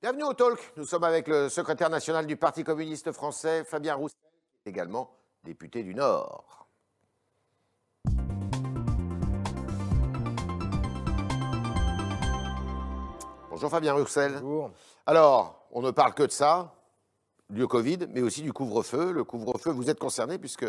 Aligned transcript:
Bienvenue 0.00 0.24
au 0.24 0.32
Talk. 0.34 0.58
Nous 0.76 0.84
sommes 0.84 1.04
avec 1.04 1.26
le 1.28 1.48
secrétaire 1.48 1.90
national 1.90 2.26
du 2.26 2.36
Parti 2.36 2.62
communiste 2.62 3.10
français, 3.12 3.64
Fabien 3.64 3.94
Roussel, 3.94 4.16
également 4.64 5.10
député 5.44 5.82
du 5.82 5.94
Nord. 5.94 6.68
Bonjour 13.50 13.70
Fabien 13.70 13.94
Roussel. 13.94 14.32
Bonjour. 14.40 14.70
Alors, 15.06 15.66
on 15.72 15.82
ne 15.82 15.90
parle 15.90 16.14
que 16.14 16.22
de 16.24 16.30
ça, 16.30 16.74
du 17.50 17.66
Covid, 17.66 17.98
mais 18.10 18.20
aussi 18.20 18.42
du 18.42 18.52
couvre-feu. 18.52 19.12
Le 19.12 19.24
couvre-feu, 19.24 19.70
vous 19.70 19.90
êtes 19.90 19.98
concerné 19.98 20.38
puisque 20.38 20.66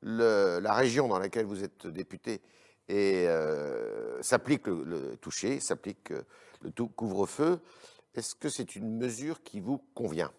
le- 0.00 0.58
la 0.60 0.72
région 0.72 1.08
dans 1.08 1.18
laquelle 1.18 1.46
vous 1.46 1.62
êtes 1.64 1.86
député 1.86 2.40
et, 2.88 3.26
euh, 3.28 4.20
s'applique 4.22 4.66
le, 4.66 4.82
le 4.84 5.16
toucher, 5.16 5.60
s'applique 5.60 6.12
euh, 6.12 6.22
le 6.62 6.70
couvre-feu. 6.70 7.60
Est-ce 8.14 8.34
que 8.34 8.48
c'est 8.48 8.76
une 8.76 8.96
mesure 8.96 9.42
qui 9.42 9.60
vous 9.60 9.78
convient? 9.94 10.30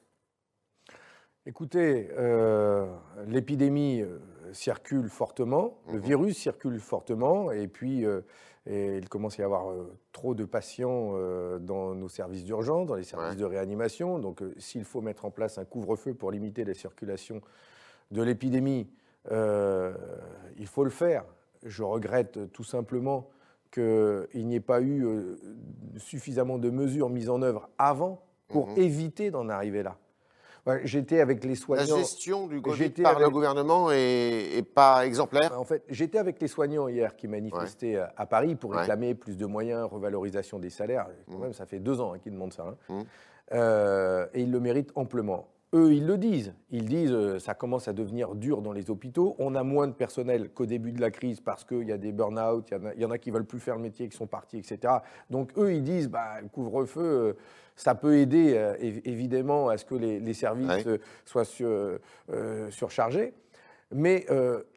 Écoutez, 1.46 2.10
euh, 2.12 2.88
l'épidémie 3.28 4.02
euh, 4.02 4.20
circule 4.54 5.10
fortement, 5.10 5.82
le 5.88 5.96
Mhm. 5.96 6.00
virus 6.00 6.38
circule 6.38 6.80
fortement, 6.80 7.52
et 7.52 7.68
puis 7.68 8.06
euh, 8.06 8.22
et 8.66 8.96
il 8.98 9.10
commence 9.10 9.40
à 9.40 9.42
y 9.42 9.46
avoir 9.46 9.72
euh, 9.72 9.94
trop 10.14 10.36
de 10.36 10.46
patients 10.46 11.12
euh, 11.16 11.60
dans 11.60 11.96
nos 11.96 12.08
services 12.08 12.46
d'urgence, 12.46 12.88
dans 12.88 12.96
les 12.96 13.04
services 13.04 13.32
Ouais. 13.32 13.36
de 13.36 13.44
réanimation. 13.44 14.20
Donc, 14.20 14.42
s'il 14.58 14.86
faut 14.86 15.02
mettre 15.02 15.26
en 15.26 15.32
place 15.32 15.58
un 15.58 15.66
couvre-feu 15.66 16.14
pour 16.14 16.32
limiter 16.32 16.64
la 16.64 16.74
circulation 16.74 17.42
de 18.12 18.22
l'épidémie, 18.22 18.90
il 19.32 20.68
faut 20.68 20.84
le 20.86 20.90
faire. 20.90 21.26
Je 21.64 21.84
regrette 21.84 22.52
tout 22.54 22.64
simplement 22.64 23.30
qu'il 23.74 24.48
n'y 24.48 24.56
ait 24.56 24.60
pas 24.60 24.82
eu 24.82 25.06
euh, 25.06 25.36
suffisamment 25.98 26.58
de 26.58 26.70
mesures 26.70 27.10
mises 27.10 27.30
en 27.30 27.42
œuvre 27.42 27.70
avant 27.78 28.22
pour 28.48 28.68
Mhm. 28.70 28.78
éviter 28.78 29.32
d'en 29.32 29.50
arriver 29.50 29.84
là. 29.84 29.98
J'étais 30.86 31.20
avec 31.20 31.44
les 31.44 31.50
La 31.50 31.56
soignants. 31.58 31.98
gestion 31.98 32.48
du 32.48 32.62
Covid 32.62 32.90
par 32.92 33.20
le 33.20 33.30
gouvernement 33.30 33.92
est, 33.92 34.58
est 34.58 34.64
pas 34.64 35.06
exemplaire? 35.06 35.60
En 35.60 35.66
fait, 35.66 35.84
j'étais 35.90 36.18
avec 36.18 36.40
les 36.42 36.48
soignants 36.48 36.88
hier 36.88 37.18
qui 37.18 37.28
manifestaient 37.28 37.98
à- 37.98 38.14
à 38.16 38.26
Paris 38.26 38.56
pour 38.56 38.72
Ouais. 38.72 38.78
réclamer 38.78 39.14
plus 39.14 39.36
de 39.38 39.46
moyens, 39.46 39.90
revalorisation 39.92 40.60
des 40.60 40.70
salaires. 40.70 41.08
Quand 41.28 41.34
Mhm. 41.36 41.42
même, 41.42 41.54
ça 41.54 41.66
fait 41.66 41.80
deux 41.80 42.00
ans 42.00 42.14
hein, 42.14 42.20
qu'ils 42.20 42.32
demandent 42.32 42.54
ça. 42.54 42.64
hein. 42.64 42.76
Mhm. 42.88 43.04
Euh, 43.54 44.26
et 44.34 44.42
ils 44.44 44.52
le 44.52 44.60
méritent 44.62 44.92
amplement. 44.96 45.48
Eux, 45.74 45.94
ils 45.94 46.06
le 46.06 46.18
disent. 46.18 46.54
Ils 46.70 46.86
disent 46.86 47.12
euh, 47.12 47.40
ça 47.40 47.54
commence 47.56 47.88
à 47.88 47.94
devenir 47.94 48.36
dur 48.36 48.62
dans 48.62 48.74
les 48.74 48.92
hôpitaux. 48.92 49.36
On 49.40 49.56
a 49.56 49.64
moins 49.64 49.88
de 49.88 49.94
personnel 49.94 50.50
qu'au 50.50 50.66
début 50.68 50.92
de 50.92 51.02
la 51.02 51.10
crise 51.10 51.40
parce 51.40 51.64
qu'il 51.64 51.88
y 51.88 51.92
a 51.92 51.98
des 51.98 52.12
burn-out, 52.12 52.68
il 52.70 52.74
y 52.74 52.78
en 52.78 52.86
a- 52.86 52.94
il 52.94 53.02
y, 53.02 53.06
en 53.06 53.12
a 53.12 53.18
qui 53.18 53.32
veulent 53.32 53.46
plus 53.46 53.60
faire 53.60 53.76
le 53.76 53.82
métier, 53.82 54.08
qui 54.08 54.16
sont 54.16 54.28
partis, 54.28 54.58
etc. 54.60 54.94
Donc 55.32 55.50
eux, 55.58 55.74
ils 55.74 55.84
disent 55.84 56.10
bah, 56.10 56.42
le 56.42 56.48
couvre-feu, 56.48 57.02
euh, 57.02 57.34
ça 57.76 57.96
peut 57.96 58.18
aider 58.18 58.54
euh, 58.56 58.76
évi- 58.78 59.02
évidemment 59.06 59.70
à 59.70 59.78
ce 59.78 59.86
que 59.86 59.96
les, 59.96 60.20
les 60.20 60.34
services 60.36 60.86
Ouais. 60.86 61.00
soient 61.26 61.46
sur- 61.46 61.98
surchargés. 62.70 63.34
Mais 63.92 64.26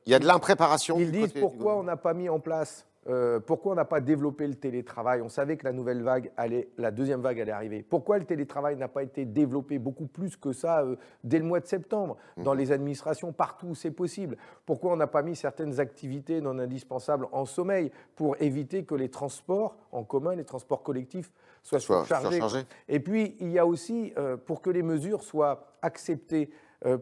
Il 0.06 0.12
y 0.12 0.14
a 0.14 0.19
de 0.19 0.27
l'impréparation. 0.27 0.98
ils 0.98 1.10
disent 1.10 1.33
pourquoi 1.33 1.77
on 1.78 1.83
n'a 1.83 1.97
pas 1.97 2.14
mis 2.14 2.28
en 2.28 2.38
place, 2.41 2.86
euh, 3.08 3.40
pourquoi 3.40 3.72
on 3.72 3.74
n'a 3.76 3.84
pas 3.84 4.00
développé 4.00 4.46
le 4.46 4.54
télétravail? 4.54 5.20
On 5.22 5.28
savait 5.28 5.56
que 5.56 5.64
la 5.64 5.72
nouvelle 5.72 6.02
vague 6.02 6.32
allait, 6.36 6.68
la 6.76 6.90
deuxième 6.90 7.20
vague 7.20 7.40
allait 7.40 7.52
arriver. 7.52 7.82
Pourquoi 7.88 8.18
le 8.18 8.24
télétravail 8.24 8.76
n'a 8.76 8.88
pas 8.88 9.02
été 9.02 9.24
développé 9.24 9.78
beaucoup 9.78 10.06
plus 10.06 10.36
que 10.36 10.52
ça 10.52 10.80
euh, 10.82 10.96
dès 11.24 11.38
le 11.38 11.44
mois 11.44 11.60
de 11.60 11.66
septembre? 11.66 12.16
Dans 12.36 12.52
Mhm. 12.52 12.58
les 12.58 12.72
administrations 12.72 13.32
partout 13.32 13.68
où 13.68 13.74
c'est 13.74 13.90
possible 13.90 14.36
Pourquoi 14.64 14.92
on 14.92 14.96
n'a 14.96 15.06
pas 15.06 15.22
mis 15.22 15.36
certaines 15.36 15.78
activités 15.80 16.40
non 16.40 16.58
indispensables 16.58 17.26
en 17.32 17.44
sommeil 17.44 17.90
pour 18.16 18.36
éviter 18.42 18.84
que 18.84 18.94
les 18.94 19.08
transports 19.08 19.76
en 19.92 20.02
commun, 20.04 20.34
les 20.34 20.44
transports 20.44 20.82
collectifs 20.82 21.32
soient 21.62 21.80
surchargés? 21.80 22.38
surchargé. 22.41 22.64
et 22.88 23.00
puis, 23.00 23.36
il 23.41 23.50
y 23.50 23.58
a 23.58 23.66
aussi, 23.66 24.12
euh, 24.18 24.36
pour 24.36 24.62
que 24.62 24.70
les 24.70 24.82
mesures 24.82 25.22
soient 25.22 25.72
acceptées, 25.82 26.50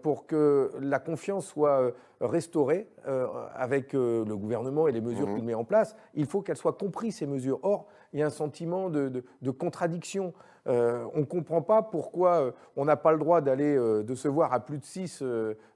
pour 0.03 0.27
que 0.27 0.71
la 0.81 0.99
confiance 0.99 1.47
soit 1.47 1.81
euh, 1.81 1.91
restaurée 2.21 2.89
euh, 3.07 3.27
avec 3.55 3.95
euh, 3.95 4.25
le 4.25 4.37
gouvernement 4.37 4.87
et 4.89 4.93
les 4.93 5.01
mesures 5.01 5.29
Mhm. 5.29 5.35
qu'il 5.35 5.45
met 5.45 5.55
en 5.55 5.65
place, 5.65 5.97
il 6.15 6.27
faut 6.27 6.43
qu'elles 6.43 6.57
soient 6.57 6.73
comprises, 6.75 7.17
ces 7.17 7.27
mesures. 7.27 7.59
Or, 7.63 7.87
il 8.13 8.21
y 8.21 8.23
a 8.23 8.27
un 8.27 8.31
sentiment 8.31 8.89
de, 8.91 9.09
de- 9.09 9.25
de 9.43 9.51
contradiction. 9.51 10.33
Euh, 10.67 11.05
on 11.15 11.21
ne 11.21 11.25
comprend 11.25 11.61
pas 11.61 11.83
pourquoi 11.83 12.35
euh, 12.41 12.53
on 12.77 12.85
n'a 12.85 12.97
pas 12.97 13.13
le 13.13 13.19
droit 13.19 13.41
d'aller 13.41 13.77
euh, 13.77 14.03
de 14.03 14.15
se 14.15 14.29
voir 14.29 14.53
à 14.53 14.61
plus 14.61 14.79
de 14.79 14.85
6 14.85 15.23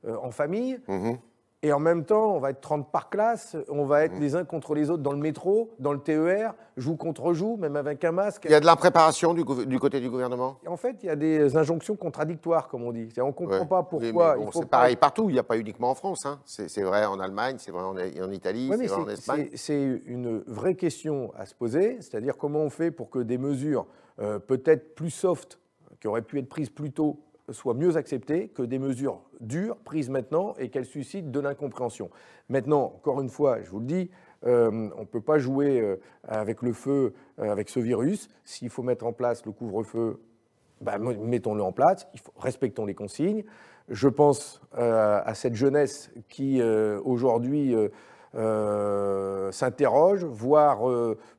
en 0.07 0.31
famille, 0.31 0.79
Mhm. 0.89 1.19
Et 1.63 1.73
en 1.73 1.81
même 1.81 2.05
temps, 2.05 2.37
on 2.37 2.39
va 2.39 2.51
être 2.51 2.61
30 2.61 2.93
par 2.93 3.11
classe, 3.11 3.57
on 3.69 3.85
va 3.85 4.05
être 4.05 4.15
Mhm. 4.15 4.21
les 4.21 4.35
uns 4.37 4.45
contre 4.45 4.75
les 4.75 4.91
autres 4.91 5.03
dans 5.03 5.11
le 5.11 5.19
métro, 5.19 5.75
dans 5.81 5.93
le 5.93 5.99
TER, 5.99 6.55
joue 6.77 6.95
contre 6.97 7.33
joue, 7.33 7.57
même 7.57 7.75
avec 7.75 8.05
un 8.05 8.13
masque. 8.13 8.45
Il 8.45 8.53
y 8.53 8.55
a 8.55 8.61
de 8.61 8.67
l'impréparation 8.67 9.35
du, 9.35 9.43
du 9.67 9.79
côté 9.81 9.99
du 10.01 10.09
gouvernement? 10.09 10.59
En 10.69 10.77
fait, 10.77 10.99
il 11.03 11.07
y 11.07 11.11
a 11.11 11.17
des 11.17 11.57
injonctions 11.57 11.97
contradictoires, 11.97 12.69
comme 12.69 12.85
on 12.85 12.93
dit. 12.93 13.09
On 13.21 13.27
ne 13.27 13.33
comprend 13.33 13.59
Ouais. 13.61 13.67
pas 13.67 13.83
pourquoi 13.83 14.37
bon, 14.37 14.51
C'est 14.53 14.61
pas- 14.61 14.79
pareil 14.79 14.95
partout, 14.95 15.31
il 15.31 15.33
n'y 15.33 15.39
a 15.41 15.43
pas 15.43 15.59
uniquement 15.59 15.91
en 15.91 15.95
France. 15.97 16.25
hein. 16.27 16.39
C'est 16.45 16.83
vrai 16.83 17.05
en 17.07 17.19
Allemagne, 17.19 17.57
c'est 17.59 17.73
vrai 17.73 17.83
en, 17.83 17.97
en 17.97 18.31
Italie, 18.31 18.69
Ouais, 18.71 18.77
c'est 18.77 18.87
vrai 18.87 19.03
en 19.03 19.09
Espagne. 19.09 19.49
c'est- 19.51 19.57
C'est 19.57 20.03
une 20.07 20.39
vraie 20.47 20.77
question 20.77 21.33
à 21.37 21.45
se 21.45 21.55
poser, 21.57 21.97
c'est-à-dire 22.01 22.37
comment 22.37 22.61
on 22.61 22.71
fait 22.71 22.91
pour 22.93 23.11
que 23.11 23.19
des 23.19 23.37
mesures 23.39 23.87
euh, 24.21 24.39
peut-être 24.39 24.95
plus 24.95 25.11
soft, 25.11 25.59
qui 26.01 26.07
auraient 26.09 26.23
pu 26.23 26.39
être 26.39 26.49
prises 26.49 26.71
plus 26.71 26.91
tôt, 26.93 27.19
soient 27.51 27.75
mieux 27.75 27.97
acceptées 27.97 28.49
que 28.49 28.63
des 28.63 28.79
mesures 28.79 29.23
dures 29.41 29.77
prises 29.77 30.11
maintenant 30.11 30.55
et 30.59 30.69
qu'elles 30.69 30.87
suscitent 30.87 31.31
de 31.31 31.41
l'incompréhension. 31.41 32.11
Maintenant, 32.49 32.93
encore 32.97 33.21
une 33.21 33.29
fois, 33.29 33.63
je 33.63 33.71
vous 33.71 33.81
le 33.81 33.87
dis, 33.87 34.11
euh, 34.47 34.91
on 34.97 35.01
ne 35.01 35.07
peut 35.07 35.21
pas 35.21 35.39
jouer 35.39 35.81
euh, 35.81 35.97
avec 36.27 36.63
le 36.63 36.73
feu, 36.73 37.15
euh, 37.39 37.51
avec 37.51 37.69
ce 37.69 37.81
virus. 37.81 38.29
S'il 38.45 38.71
faut 38.71 38.83
mettre 38.83 39.07
en 39.07 39.13
place 39.13 39.45
le 39.45 39.53
couvre-feu, 39.53 40.21
ben, 40.81 40.99
mettons-le 40.99 41.63
en 41.63 41.73
place, 41.73 42.07
respectons 42.37 42.87
les 42.87 42.95
consignes. 42.95 43.45
Je 43.89 44.09
pense 44.09 44.61
à 44.73 45.35
cette 45.35 45.57
jeunesse 45.57 46.13
qui, 46.29 46.63
aujourd'hui, 46.63 47.75
s'interroge, 49.51 50.25
voire 50.25 50.83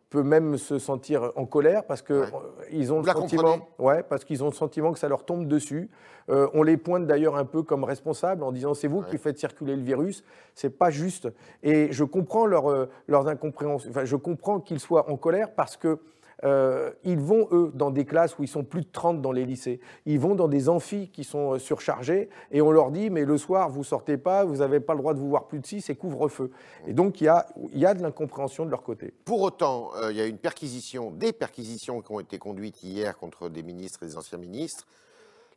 peut 0.10 0.24
même 0.24 0.58
se 0.58 0.80
sentir 0.80 1.32
en 1.36 1.46
colère 1.46 1.84
parce 1.86 2.02
qu'ils 2.02 2.16
Ouais. 2.16 2.90
ont 2.92 3.00
Vous 3.02 3.06
le 3.06 3.12
sentiment, 3.14 3.58
ouais, 3.78 4.02
parce 4.04 4.26
qu'ils 4.26 4.44
ont 4.44 4.48
le 4.48 4.54
sentiment 4.54 4.92
que 4.92 5.00
ça 5.00 5.08
leur 5.08 5.24
tombe 5.24 5.48
dessus. 5.48 5.90
Euh, 6.30 6.48
on 6.54 6.64
les 6.64 6.78
pointe 6.78 7.06
d'ailleurs 7.06 7.36
un 7.36 7.46
peu 7.46 7.62
comme 7.64 7.84
responsables 7.84 8.44
en 8.44 8.52
disant 8.52 8.74
c'est 8.74 8.88
vous 8.88 9.00
Ouais. 9.00 9.06
qui 9.10 9.18
faites 9.18 9.38
circuler 9.38 9.76
le 9.76 9.84
virus. 9.84 10.24
C'est 10.56 10.72
pas 10.78 10.90
juste. 10.90 11.28
Et 11.64 11.92
je 11.92 12.04
comprends 12.04 12.46
leur, 12.48 12.70
euh, 12.72 12.90
leurs 13.08 13.28
incompréhensions. 13.28 13.90
Enfin, 13.90 14.06
je 14.06 14.16
comprends 14.16 14.60
qu'ils 14.60 14.80
soient 14.80 15.12
en 15.12 15.18
colère 15.18 15.54
parce 15.54 15.78
que 15.78 16.00
euh, 16.46 16.92
ils 17.04 17.20
vont, 17.20 17.48
eux, 17.52 17.72
dans 17.74 17.92
des 17.92 18.06
classes 18.06 18.38
où 18.40 18.44
ils 18.44 18.48
sont 18.48 18.64
plus 18.64 18.82
de 18.82 18.88
30 18.92 19.22
dans 19.22 19.32
les 19.32 19.46
lycées. 19.46 19.80
Ils 20.06 20.20
vont 20.20 20.36
dans 20.36 20.48
des 20.48 20.70
amphis 20.70 21.10
qui 21.10 21.24
sont 21.24 21.56
euh, 21.56 21.60
surchargés 21.60 22.30
et 22.52 22.62
on 22.62 22.72
leur 22.72 22.92
dit, 22.92 23.10
mais 23.10 23.26
le 23.26 23.38
soir, 23.38 23.70
vous 23.70 23.84
sortez 23.84 24.18
pas, 24.18 24.46
vous 24.46 24.58
n'avez 24.58 24.80
pas 24.80 24.94
le 24.94 25.00
droit 25.00 25.14
de 25.14 25.20
vous 25.20 25.28
voir 25.28 25.48
plus 25.48 25.60
de 25.60 25.66
6, 25.66 25.82
c'est 25.82 25.96
couvre-feu. 25.96 26.52
Et 26.88 26.94
donc, 26.94 27.20
il 27.20 27.26
y 27.26 27.28
a, 27.28 27.48
y 27.74 27.82
de 27.82 28.02
l'incompréhension 28.02 28.66
de 28.66 28.72
leur 28.72 28.84
côté. 28.84 29.14
Pour 29.26 29.42
autant, 29.42 29.92
euh, 29.98 30.12
il 30.12 30.18
y 30.18 30.22
a 30.22 30.26
une 30.26 30.38
perquisition, 30.38 31.12
des 31.12 31.34
perquisitions 31.34 32.02
qui 32.02 32.12
ont 32.12 32.20
été 32.20 32.38
conduites 32.38 32.84
hier 32.84 33.18
contre 33.18 33.50
des 33.50 33.64
ministres 33.64 34.04
et 34.04 34.06
des 34.06 34.18
anciens 34.18 34.38
ministres. 34.38 34.88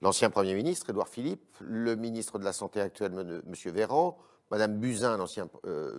L'ancien 0.01 0.31
Premier 0.31 0.55
ministre, 0.55 0.91
Édouard 0.91 1.09
Philippe, 1.09 1.57
le 1.61 1.95
ministre 1.95 2.41
de 2.41 2.45
la 2.45 2.53
Santé 2.53 2.81
actuel, 2.81 3.13
M. 3.15 3.73
Véran, 3.73 4.19
Madame 4.51 4.79
Buzyn, 4.79 5.17
l'ancien, 5.17 5.49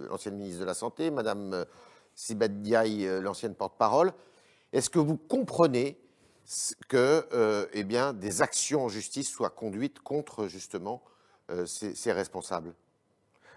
l'ancienne 0.10 0.36
ministre 0.36 0.60
de 0.60 0.66
la 0.66 0.74
Santé, 0.74 1.10
Madame 1.10 1.66
Sibadiaï, 2.14 3.22
l'ancienne 3.22 3.56
porte-parole. 3.56 4.12
Est-ce 4.74 4.90
que 4.90 5.00
vous 5.00 5.18
comprenez 5.18 5.98
que 6.90 7.26
euh, 7.34 7.66
eh 7.74 7.84
bien, 7.84 8.12
des 8.12 8.42
actions 8.42 8.86
en 8.86 8.90
justice 8.90 9.30
soient 9.30 9.52
conduites 9.52 10.00
contre 10.00 10.48
justement 10.48 11.02
euh, 11.52 11.66
ces, 11.66 11.96
ces 11.96 12.12
responsables? 12.12 12.74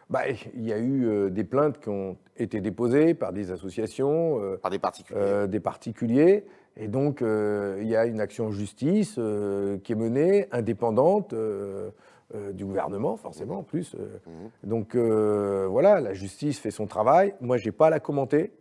Bah, 0.09 0.29
il 0.29 0.65
y 0.65 0.73
a 0.73 0.79
eu 0.79 1.07
euh, 1.07 1.31
des 1.31 1.43
plaintes 1.43 1.81
qui 1.81 1.89
ont 1.89 2.17
été 2.37 2.61
déposées 2.61 3.15
par 3.15 3.33
des 3.33 3.51
associations, 3.51 4.41
par 4.63 4.71
des 4.71 4.79
particuliers 4.79 5.49
des 5.49 5.61
particuliers. 5.61 6.47
Et 6.77 6.89
donc, 6.89 7.23
il 7.23 7.89
y 7.89 7.97
a 7.97 8.05
une 8.05 8.21
action 8.21 8.49
en 8.49 8.51
justice 8.53 9.15
qui 9.15 9.93
est 9.93 9.97
menée, 9.97 10.47
indépendante 10.53 11.35
du 12.53 12.65
gouvernement, 12.65 13.17
forcément, 13.17 13.59
en 13.59 13.63
plus. 13.63 13.95
euh. 13.95 14.19
Mhm. 14.27 14.51
Donc, 14.65 14.97
voilà, 14.97 16.01
la 16.01 16.13
justice 16.13 16.59
fait 16.59 16.71
son 16.71 16.87
travail. 16.87 17.35
Moi, 17.41 17.57
je 17.57 17.65
n'ai 17.65 17.73
pas 17.73 17.87
à 17.87 17.91
la 17.91 18.01
commenter, 18.01 18.53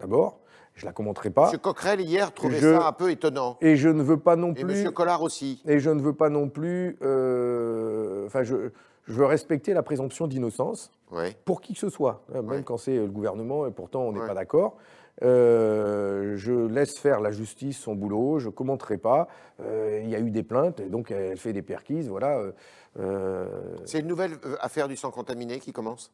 d'abord. 0.00 0.40
Je 0.74 0.84
ne 0.84 0.88
la 0.88 0.92
commenterai 0.92 1.30
pas. 1.30 1.50
M. 1.52 1.58
Coquerel, 1.58 2.00
hier, 2.00 2.32
trouvait 2.34 2.58
Je- 2.58 2.74
ça 2.74 2.88
un 2.88 2.92
peu 2.92 3.10
étonnant. 3.10 3.56
Et 3.60 3.76
je 3.76 3.88
ne 3.88 4.02
veux 4.02 4.18
pas 4.18 4.34
non 4.36 4.52
Et 4.54 4.64
plus... 4.64 4.82
M. 4.86 4.92
Collard 4.92 5.22
aussi. 5.22 5.62
Et 5.66 5.78
je 5.78 5.90
ne 5.90 6.00
veux 6.00 6.12
pas 6.14 6.28
non 6.30 6.48
plus... 6.48 6.96
euh, 7.02 8.26
Enfin, 8.26 8.42
je, 8.42 8.70
je 9.06 9.12
veux 9.12 9.24
respecter 9.26 9.72
la 9.72 9.82
présomption 9.84 10.26
d'innocence 10.26 10.90
Oui. 11.12 11.36
pour 11.44 11.60
qui 11.60 11.74
que 11.74 11.78
ce 11.78 11.90
soit, 11.90 12.22
hein, 12.30 12.42
même 12.42 12.48
Ouais. 12.50 12.62
quand 12.64 12.76
c'est 12.78 12.96
le 12.96 13.06
gouvernement 13.06 13.66
et 13.66 13.70
pourtant 13.70 14.02
on 14.02 14.12
n'est 14.12 14.20
Ouais. 14.20 14.26
pas 14.26 14.34
d'accord. 14.34 14.76
Euh, 15.22 16.36
je 16.36 16.52
laisse 16.52 16.98
faire 16.98 17.20
la 17.20 17.30
justice 17.30 17.78
son 17.78 17.94
boulot, 17.94 18.40
je 18.40 18.46
ne 18.46 18.52
commenterai 18.52 18.98
pas. 18.98 19.28
Euh, 19.60 20.00
il 20.02 20.10
y 20.10 20.16
a 20.16 20.18
eu 20.18 20.30
des 20.32 20.42
plaintes, 20.42 20.80
et 20.80 20.86
donc 20.88 21.12
elle 21.12 21.36
fait 21.38 21.52
des 21.52 21.62
perquises, 21.62 22.08
voilà. 22.08 22.36
euh, 22.38 22.50
euh, 22.98 23.46
C'est 23.84 24.00
une 24.00 24.08
nouvelle 24.08 24.32
euh, 24.44 24.56
affaire 24.60 24.88
du 24.88 24.96
sang 24.96 25.12
contaminé 25.12 25.60
qui 25.60 25.72
commence? 25.72 26.10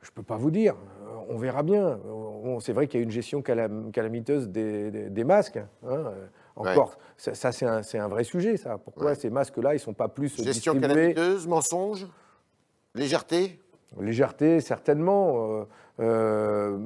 Je 0.00 0.08
ne 0.10 0.14
peux 0.14 0.22
pas 0.22 0.36
vous 0.36 0.50
dire, 0.50 0.74
euh, 1.02 1.16
on 1.28 1.36
verra 1.36 1.62
bien. 1.62 1.98
C'est 2.60 2.72
vrai 2.72 2.86
qu'il 2.88 3.00
y 3.00 3.02
a 3.02 3.04
une 3.04 3.10
gestion 3.10 3.40
calam- 3.40 3.90
calamiteuse 3.92 4.48
des, 4.48 4.90
des- 4.90 5.10
des 5.10 5.24
masques. 5.24 5.58
hein. 5.86 6.12
encore, 6.56 6.98
ça, 7.16 7.52
c'est 7.52 7.98
un, 7.98 8.08
vrai 8.08 8.24
sujet, 8.24 8.56
ça. 8.56 8.76
Pourquoi 8.78 9.14
ces 9.14 9.30
masques-là, 9.30 9.72
ils 9.72 9.76
ne 9.76 9.80
sont 9.80 9.94
pas 9.94 10.08
plus 10.08 10.28
Gestion 10.42 10.74
calamiteuse, 10.78 11.46
mensonge, 11.46 12.06
légèreté? 12.94 13.58
Légèreté, 14.00 14.60
certainement. 14.60 15.58
Euh, 15.60 15.64
euh, 16.00 16.78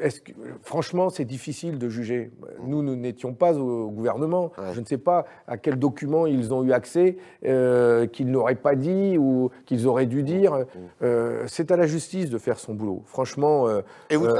que, 0.00 0.32
franchement, 0.62 1.08
c'est 1.08 1.24
difficile 1.24 1.78
de 1.78 1.88
juger. 1.88 2.32
Nous, 2.64 2.82
nous 2.82 2.96
n'étions 2.96 3.32
pas 3.32 3.56
au 3.56 3.88
gouvernement. 3.90 4.52
Je 4.72 4.80
ne 4.80 4.84
sais 4.84 4.98
pas 4.98 5.24
à 5.46 5.56
quels 5.56 5.78
documents 5.78 6.26
ils 6.26 6.52
ont 6.52 6.64
eu 6.64 6.72
accès, 6.72 7.16
euh, 7.44 8.06
qu'ils 8.06 8.30
n'auraient 8.30 8.56
pas 8.56 8.74
dit 8.74 9.16
ou 9.18 9.50
qu'ils 9.66 9.86
auraient 9.86 10.06
dû 10.06 10.22
dire. 10.22 10.64
Euh, 11.02 11.44
c'est 11.46 11.70
à 11.70 11.76
la 11.76 11.86
justice 11.86 12.28
de 12.28 12.38
faire 12.38 12.58
son 12.58 12.74
boulot. 12.74 13.02
Franchement, 13.06 13.66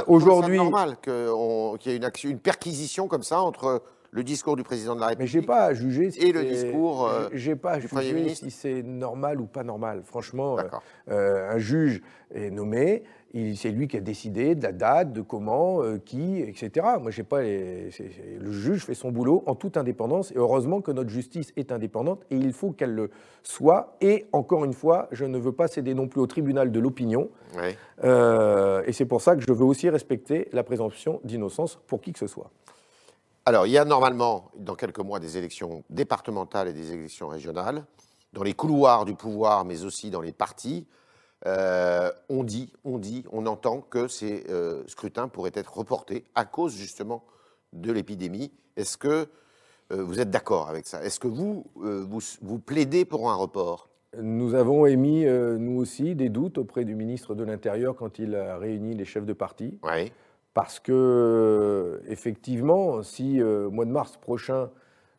aujourd'hui. 0.07 0.57
C'est 0.57 0.63
normal 0.63 0.97
qu'il 1.01 1.91
y 1.91 1.95
ait 1.95 1.97
une, 1.97 2.05
action, 2.05 2.29
une 2.29 2.39
perquisition 2.39 3.07
comme 3.07 3.23
ça 3.23 3.41
entre 3.41 3.81
le 4.15 4.23
discours 4.23 4.55
du 4.55 4.63
président 4.63 4.95
de 4.95 5.01
la 5.01 5.07
République. 5.07 5.33
Mais 5.33 5.39
j'ai 5.41 5.45
pas 5.45 5.65
à 5.65 5.73
juger 5.73 6.09
et 6.17 6.31
le 6.31 6.43
discours 6.43 7.09
j'ai 7.33 7.55
pas 7.55 7.73
à 7.73 7.79
juger 7.79 8.33
si 8.33 8.49
c'est 8.49 8.81
normal 8.81 9.41
ou 9.41 9.45
pas 9.45 9.63
normal. 9.63 10.01
Franchement, 10.03 10.57
un 11.07 11.57
juge 11.57 12.01
est 12.33 12.49
nommé, 12.49 13.03
c'est 13.55 13.71
lui 13.71 13.87
qui 13.87 13.97
a 13.97 14.01
décidé 14.01 14.55
de 14.55 14.63
la 14.63 14.71
date, 14.71 15.11
de 15.11 15.21
comment, 15.21 15.83
euh, 15.83 15.97
qui, 15.97 16.39
etc. 16.39 16.85
Moi, 17.01 17.11
j'ai 17.11 17.23
pas 17.23 17.41
le 17.41 18.51
juge 18.51 18.85
fait 18.85 18.93
son 18.93 19.11
boulot 19.11 19.43
en 19.45 19.55
toute 19.55 19.75
indépendance 19.75 20.31
et 20.31 20.37
heureusement 20.37 20.81
que 20.81 20.91
notre 20.91 21.09
justice 21.09 21.51
est 21.57 21.71
indépendante 21.71 22.23
et 22.31 22.37
il 22.37 22.53
faut 22.53 22.71
qu'elle 22.71 22.93
le 22.93 23.09
soit. 23.43 23.97
Et 23.99 24.25
encore 24.31 24.63
une 24.63 24.73
fois, 24.73 25.09
je 25.11 25.25
ne 25.25 25.37
veux 25.37 25.51
pas 25.51 25.67
céder 25.67 25.93
non 25.93 26.07
plus 26.07 26.21
au 26.21 26.27
tribunal 26.27 26.71
de 26.71 26.79
l'opinion. 26.79 27.29
Euh, 28.03 28.83
et 28.85 28.93
c'est 28.93 29.05
pour 29.05 29.21
ça 29.21 29.35
que 29.35 29.41
je 29.41 29.51
veux 29.51 29.65
aussi 29.65 29.89
respecter 29.89 30.47
la 30.53 30.63
présomption 30.63 31.19
d'innocence 31.23 31.79
pour 31.87 32.01
qui 32.01 32.13
que 32.13 32.19
ce 32.19 32.27
soit. 32.27 32.51
Alors, 33.47 33.67
il 33.67 33.71
y 33.73 33.77
a 33.77 33.85
normalement, 33.85 34.49
dans 34.55 34.73
quelques 34.73 34.99
mois, 34.99 35.19
des 35.19 35.37
élections 35.37 35.83
départementales 35.91 36.67
et 36.67 36.73
des 36.73 36.93
élections 36.93 37.27
régionales, 37.27 37.85
dans 38.33 38.41
les 38.41 38.55
couloirs 38.55 39.05
du 39.05 39.13
pouvoir, 39.13 39.65
mais 39.65 39.83
aussi 39.83 40.09
dans 40.09 40.21
les 40.21 40.31
partis. 40.31 40.87
Euh, 41.45 42.11
on 42.27 42.43
dit, 42.43 42.73
on 42.83 42.97
dit, 42.97 43.23
on 43.31 43.45
entend 43.45 43.81
que 43.81 44.07
ces 44.07 44.45
euh, 44.49 44.81
scrutins 44.87 45.27
pourraient 45.27 45.51
être 45.53 45.77
reportés 45.77 46.25
à 46.33 46.45
cause 46.45 46.75
justement 46.75 47.23
de 47.71 47.91
l'épidémie. 47.91 48.51
Est-ce 48.77 48.97
que 48.97 49.27
euh, 49.91 50.03
vous 50.03 50.19
êtes 50.19 50.31
d'accord 50.31 50.67
avec 50.67 50.87
ça? 50.87 51.03
Est-ce 51.03 51.19
que 51.19 51.27
vous, 51.27 51.67
vous, 51.75 52.59
plaidez 52.59 53.05
pour 53.05 53.29
un 53.29 53.35
report? 53.35 53.89
Nous 54.19 54.55
avons 54.55 54.87
émis, 54.87 55.25
nous 55.25 55.79
aussi, 55.79 56.15
des 56.15 56.29
doutes 56.29 56.57
auprès 56.57 56.83
du 56.83 56.95
ministre 56.95 57.35
de 57.35 57.43
l'Intérieur 57.43 57.95
quand 57.95 58.17
il 58.17 58.33
a 58.33 58.57
réuni 58.57 58.95
les 58.95 59.05
chefs 59.05 59.25
de 59.25 59.33
parti. 59.33 59.77
Oui. 59.83 60.11
Parce 60.55 60.79
que, 60.79 62.01
effectivement, 62.07 63.03
si 63.03 63.43
au 63.43 63.69
mois 63.69 63.85
de 63.85 63.91
mars 63.91 64.17
prochain, 64.17 64.69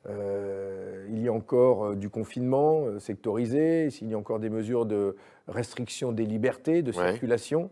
euh, 0.09 1.06
il 1.11 1.21
y 1.23 1.29
a 1.29 1.33
encore 1.33 1.87
euh, 1.87 1.94
du 1.97 2.09
confinement 2.09 2.85
euh, 2.85 2.99
sectorisé, 3.00 3.91
s'il 3.91 4.09
y 4.09 4.15
a 4.15 4.19
encore 4.19 4.38
des 4.38 4.50
mesures 4.50 4.87
de 4.87 5.17
restriction 5.49 6.12
des 6.12 6.27
libertés, 6.27 6.83
de 6.83 6.93
circulation. 6.93 7.71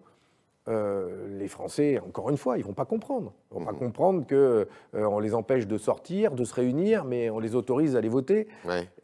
Les 0.66 1.48
Français, 1.48 2.00
encore 2.00 2.30
une 2.30 2.36
fois, 2.36 2.56
ils 2.56 2.62
ne 2.62 2.66
vont 2.66 2.72
pas 2.72 2.84
comprendre. 2.84 3.34
Ils 3.50 3.54
ne 3.54 3.60
vont 3.60 3.66
pas 3.66 3.72
mmh. 3.72 3.78
comprendre 3.78 4.26
qu'on 4.26 5.18
les 5.18 5.34
empêche 5.34 5.66
de 5.66 5.76
sortir, 5.76 6.32
de 6.32 6.44
se 6.44 6.54
réunir, 6.54 7.04
mais 7.04 7.28
on 7.30 7.38
les 7.38 7.54
autorise 7.54 7.96
à 7.96 7.98
aller 7.98 8.08
voter. 8.08 8.48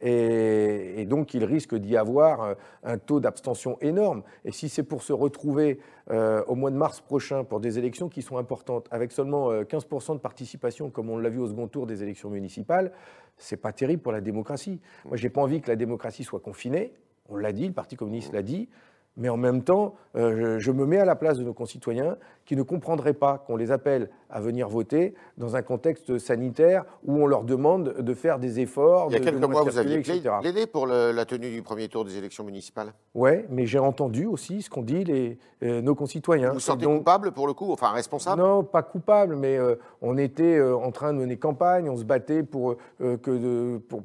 Et, 0.01 1.05
donc, 1.05 1.33
il 1.33 1.43
risque 1.43 1.75
d'y 1.75 1.97
avoir 1.97 2.55
un 2.83 2.97
taux 2.97 3.19
d'abstention 3.19 3.77
énorme. 3.81 4.23
Et 4.43 4.51
si 4.51 4.69
c'est 4.69 4.83
pour 4.83 5.03
se 5.03 5.13
retrouver 5.13 5.79
au 6.09 6.55
mois 6.55 6.71
de 6.71 6.77
mars 6.77 6.99
prochain 6.99 7.43
pour 7.43 7.59
des 7.59 7.77
élections 7.77 8.09
qui 8.09 8.21
sont 8.21 8.37
importantes, 8.37 8.87
avec 8.89 9.11
seulement 9.11 9.53
15% 9.53 10.13
de 10.13 10.19
participation, 10.19 10.89
comme 10.89 11.09
on 11.09 11.17
l'a 11.17 11.29
vu 11.29 11.39
au 11.39 11.47
second 11.47 11.67
tour 11.67 11.85
des 11.85 12.01
élections 12.01 12.29
municipales, 12.29 12.91
c'est 13.37 13.57
pas 13.57 13.73
terrible 13.73 14.01
pour 14.01 14.11
la 14.11 14.21
démocratie. 14.21 14.79
Moi, 15.05 15.17
j'ai 15.17 15.29
pas 15.29 15.41
envie 15.41 15.61
que 15.61 15.69
la 15.69 15.75
démocratie 15.75 16.23
soit 16.23 16.39
confinée. 16.39 16.93
On 17.29 17.37
l'a 17.37 17.51
dit, 17.51 17.67
le 17.67 17.73
Parti 17.73 17.95
communiste 17.95 18.33
l'a 18.33 18.43
dit. 18.43 18.69
Mais 19.17 19.29
en 19.29 19.37
même 19.37 19.63
temps, 19.63 19.95
euh, 20.15 20.57
je, 20.59 20.71
me 20.71 20.85
mets 20.85 20.99
à 20.99 21.05
la 21.05 21.15
place 21.15 21.37
de 21.37 21.43
nos 21.43 21.53
concitoyens 21.53 22.17
qui 22.51 22.57
ne 22.57 22.63
comprendraient 22.63 23.13
pas 23.13 23.37
qu'on 23.37 23.55
les 23.55 23.71
appelle 23.71 24.09
à 24.29 24.41
venir 24.41 24.67
voter 24.67 25.13
dans 25.37 25.55
un 25.55 25.61
contexte 25.61 26.17
sanitaire 26.17 26.83
où 27.05 27.15
on 27.15 27.25
leur 27.25 27.45
demande 27.45 27.93
de 27.99 28.13
faire 28.13 28.39
des 28.39 28.59
efforts. 28.59 29.07
Il 29.09 29.13
y 29.13 29.15
a 29.15 29.19
quelques 29.21 29.41
mois, 29.41 29.63
vous 29.63 29.77
aviez 29.77 30.01
plaidé 30.01 30.67
pour 30.67 30.85
la 30.85 31.23
tenue 31.23 31.49
du 31.49 31.61
premier 31.61 31.87
tour 31.87 32.03
des 32.03 32.17
élections 32.17 32.43
municipales. 32.43 32.91
Oui, 33.15 33.45
mais 33.49 33.67
j'ai 33.67 33.79
entendu 33.79 34.25
aussi 34.25 34.63
ce 34.63 34.69
qu'ont 34.69 34.81
dit 34.81 35.05
les, 35.05 35.37
euh, 35.63 35.81
nos 35.81 35.95
concitoyens. 35.95 36.49
Vous 36.49 36.55
vous 36.55 36.59
sentez 36.59 36.85
coupable 36.85 37.31
pour 37.31 37.47
le 37.47 37.53
coup, 37.53 37.71
enfin 37.71 37.91
responsable? 37.91 38.41
Non, 38.41 38.65
pas 38.65 38.83
coupable, 38.83 39.37
mais 39.37 39.55
euh, 39.55 39.75
on 40.01 40.17
était 40.17 40.61
en 40.61 40.91
train 40.91 41.13
de 41.13 41.19
mener 41.19 41.37
campagne, 41.37 41.89
on 41.89 41.95
se 41.95 42.03
battait 42.03 42.43
pour 42.43 42.75
que. 42.99 43.77
pour, 43.77 44.01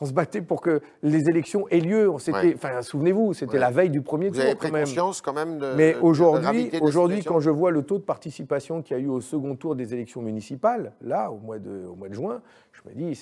on 0.00 0.06
se 0.06 0.12
battait 0.12 0.42
pour 0.42 0.60
que 0.60 0.80
les 1.02 1.28
élections 1.28 1.68
aient 1.68 1.80
lieu. 1.80 2.10
Enfin, 2.10 2.82
souvenez-vous, 2.82 3.34
c'était 3.34 3.58
la 3.58 3.70
veille 3.70 3.90
du 3.90 4.02
premier 4.02 4.30
tour. 4.30 4.36
Vous 4.36 4.46
avez 4.46 4.54
pris 4.54 4.70
conscience 4.70 5.20
quand 5.20 5.32
même 5.32 5.58
de. 5.58 5.74
Mais 5.76 5.96
aujourd'hui, 6.00 6.70
aujourd'hui, 6.80 7.22
quand 7.24 7.40
je 7.40 7.50
vois 7.58 7.70
le 7.70 7.82
taux 7.82 7.98
de 7.98 8.04
participation 8.04 8.82
qu'il 8.82 8.96
y 8.96 9.00
a 9.00 9.02
eu 9.02 9.08
au 9.08 9.20
second 9.20 9.56
tour 9.56 9.76
des 9.76 9.92
élections 9.92 10.22
municipales, 10.22 10.92
là, 11.00 11.30
au 11.30 11.38
mois 11.38 11.58
de, 11.58 11.84
au 11.86 11.94
mois 11.94 12.08
de 12.08 12.14
juin, 12.14 12.40
je 12.72 12.88
me 12.88 12.94
dis, 12.94 13.14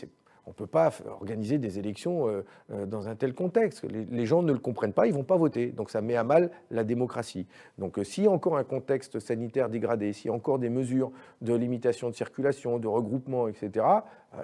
on 0.47 0.51
ne 0.51 0.55
peut 0.55 0.69
pas 0.69 0.93
organiser 1.21 1.59
des 1.59 1.81
élections 1.81 2.29
euh, 2.29 2.45
euh, 2.73 2.87
dans 2.87 3.09
un 3.09 3.17
tel 3.17 3.35
contexte. 3.35 3.85
Les, 3.85 4.27
gens 4.27 4.43
ne 4.43 4.53
le 4.53 4.61
comprennent 4.61 4.93
pas, 4.93 5.07
ils 5.07 5.11
ne 5.11 5.17
vont 5.17 5.25
pas 5.25 5.37
voter. 5.37 5.73
Donc 5.73 5.91
ça 5.91 6.01
met 6.01 6.15
à 6.15 6.23
mal 6.23 6.51
la 6.71 6.85
démocratie. 6.85 7.49
Donc 7.79 7.99
euh, 7.99 8.05
s'il 8.05 8.25
y 8.25 8.27
a 8.29 8.31
encore 8.31 8.57
un 8.57 8.63
contexte 8.63 9.19
sanitaire 9.19 9.69
dégradé, 9.69 10.13
s'il 10.13 10.29
y 10.29 10.31
a 10.33 10.37
encore 10.37 10.61
des 10.61 10.71
mesures 10.71 11.11
de 11.41 11.53
limitation 11.53 12.11
de 12.11 12.15
circulation, 12.15 12.79
de 12.79 12.87
regroupement, 12.87 13.49
etc., 13.49 13.85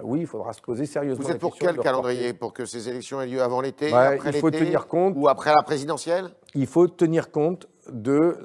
oui, 0.03 0.21
il 0.21 0.27
faudra 0.27 0.53
se 0.53 0.61
poser 0.61 0.85
sérieusement. 0.85 1.25
Vous 1.25 1.31
êtes 1.31 1.39
pour 1.39 1.55
quel 1.55 1.77
calendrier? 1.77 2.33
Pour 2.33 2.53
que 2.53 2.65
ces 2.65 2.89
élections 2.89 3.21
aient 3.21 3.27
lieu 3.27 3.41
avant 3.41 3.61
l'été, 3.61 3.91
bah, 3.91 4.09
après 4.09 4.31
Il 4.31 4.39
faut 4.39 4.51
tenir 4.51 4.87
compte. 4.87 5.13
Ou 5.17 5.27
après 5.27 5.53
la 5.53 5.61
présidentielle? 5.61 6.29
Il 6.55 6.67
faut 6.67 6.87
tenir 6.87 7.31
compte 7.31 7.67
de 7.91 8.37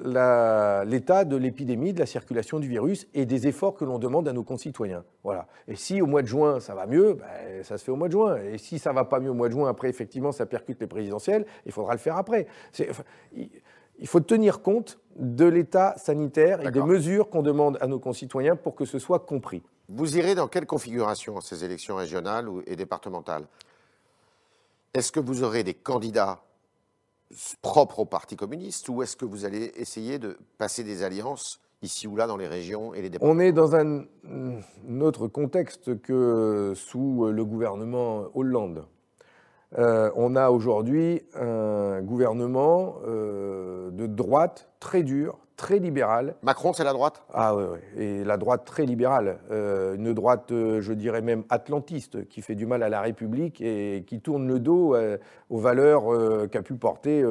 l'état 0.85 1.25
de 1.25 1.37
l'épidémie, 1.37 1.93
de 1.93 1.99
la 1.99 2.05
circulation 2.05 2.59
du 2.59 2.67
virus 2.67 3.07
et 3.13 3.25
des 3.25 3.47
efforts 3.47 3.73
que 3.75 3.85
l'on 3.85 3.97
demande 3.97 4.27
à 4.27 4.33
nos 4.33 4.43
concitoyens. 4.43 5.05
Voilà. 5.23 5.47
Et 5.67 5.75
si 5.75 6.01
au 6.01 6.07
mois 6.07 6.21
de 6.21 6.27
juin 6.27 6.59
ça 6.59 6.75
va 6.75 6.85
mieux, 6.85 7.13
ben, 7.13 7.63
ça 7.63 7.77
se 7.77 7.83
fait 7.83 7.91
au 7.91 7.95
mois 7.95 8.07
de 8.07 8.13
juin. 8.13 8.37
Et 8.37 8.57
si 8.57 8.79
ça 8.79 8.91
va 8.91 9.05
pas 9.05 9.19
mieux 9.19 9.29
au 9.29 9.33
mois 9.33 9.47
de 9.47 9.53
juin, 9.53 9.69
après 9.69 9.89
effectivement 9.89 10.31
ça 10.31 10.45
percute 10.45 10.79
les 10.81 10.87
présidentielles, 10.87 11.45
il 11.65 11.71
faudra 11.71 11.93
le 11.93 11.99
faire 11.99 12.17
après. 12.17 12.47
il 13.33 14.07
faut 14.07 14.19
tenir 14.19 14.61
compte 14.61 14.99
de 15.15 15.45
l'état 15.45 15.95
sanitaire 15.97 16.65
et 16.65 16.71
des 16.71 16.81
mesures 16.81 17.29
qu'on 17.29 17.41
demande 17.41 17.77
à 17.81 17.87
nos 17.87 17.99
concitoyens 17.99 18.55
pour 18.55 18.75
que 18.75 18.85
ce 18.85 18.99
soit 18.99 19.19
compris. 19.19 19.63
Vous 19.89 20.17
irez 20.17 20.35
dans 20.35 20.47
quelle 20.47 20.67
configuration 20.67 21.41
ces 21.41 21.65
élections 21.65 21.95
régionales 21.95 22.47
et 22.67 22.75
départementales? 22.75 23.45
Est-ce 24.93 25.11
que 25.11 25.19
vous 25.19 25.43
aurez 25.43 25.63
des 25.63 25.73
candidats 25.73 26.43
propre 27.63 27.99
au 27.99 28.05
Parti 28.05 28.35
communiste 28.35 28.87
ou 28.89 29.01
est-ce 29.01 29.15
que 29.15 29.25
vous 29.25 29.45
allez 29.45 29.71
essayer 29.75 30.19
de 30.19 30.37
passer 30.59 30.83
des 30.83 31.01
alliances 31.01 31.59
ici 31.81 32.07
ou 32.07 32.15
là 32.15 32.27
dans 32.27 32.37
les 32.37 32.47
régions 32.47 32.93
et 32.93 33.01
les 33.01 33.09
départements 33.09 33.33
On 33.33 33.39
est 33.39 33.51
dans 33.51 33.75
un, 33.75 34.05
autre 35.01 35.27
contexte 35.27 35.99
que 36.01 36.73
sous 36.75 37.25
le 37.25 37.43
gouvernement 37.43 38.25
Hollande. 38.35 38.85
Euh, 39.77 40.11
on 40.15 40.35
a 40.35 40.51
aujourd'hui 40.51 41.23
un 41.33 42.01
gouvernement 42.01 42.97
euh, 43.07 43.89
de 43.89 44.05
droite 44.05 44.69
très 44.79 45.01
dur, 45.01 45.37
très 45.59 45.77
libérale. 45.77 46.35
Macron, 46.41 46.71
c'est 46.71 46.85
la 46.85 46.93
droite? 46.93 47.21
Ah 47.33 47.53
oui, 47.53 47.63
oui, 47.73 48.01
et 48.01 48.23
la 48.23 48.37
droite 48.37 48.63
très 48.63 48.85
libérale. 48.85 49.39
Euh, 49.51 49.95
une 49.95 50.13
droite, 50.13 50.53
euh, 50.53 50.79
je 50.79 50.93
dirais 50.93 51.21
même 51.21 51.43
atlantiste, 51.49 52.29
qui 52.29 52.41
fait 52.41 52.55
du 52.55 52.65
mal 52.65 52.81
à 52.81 52.87
la 52.87 53.01
République 53.01 53.59
et 53.59 54.05
qui 54.07 54.21
tourne 54.21 54.47
le 54.47 54.59
dos 54.59 54.95
euh, 54.95 55.17
aux 55.49 55.59
valeurs 55.59 56.03
qu'a 56.49 56.61
pu 56.61 56.75
porter 56.75 57.25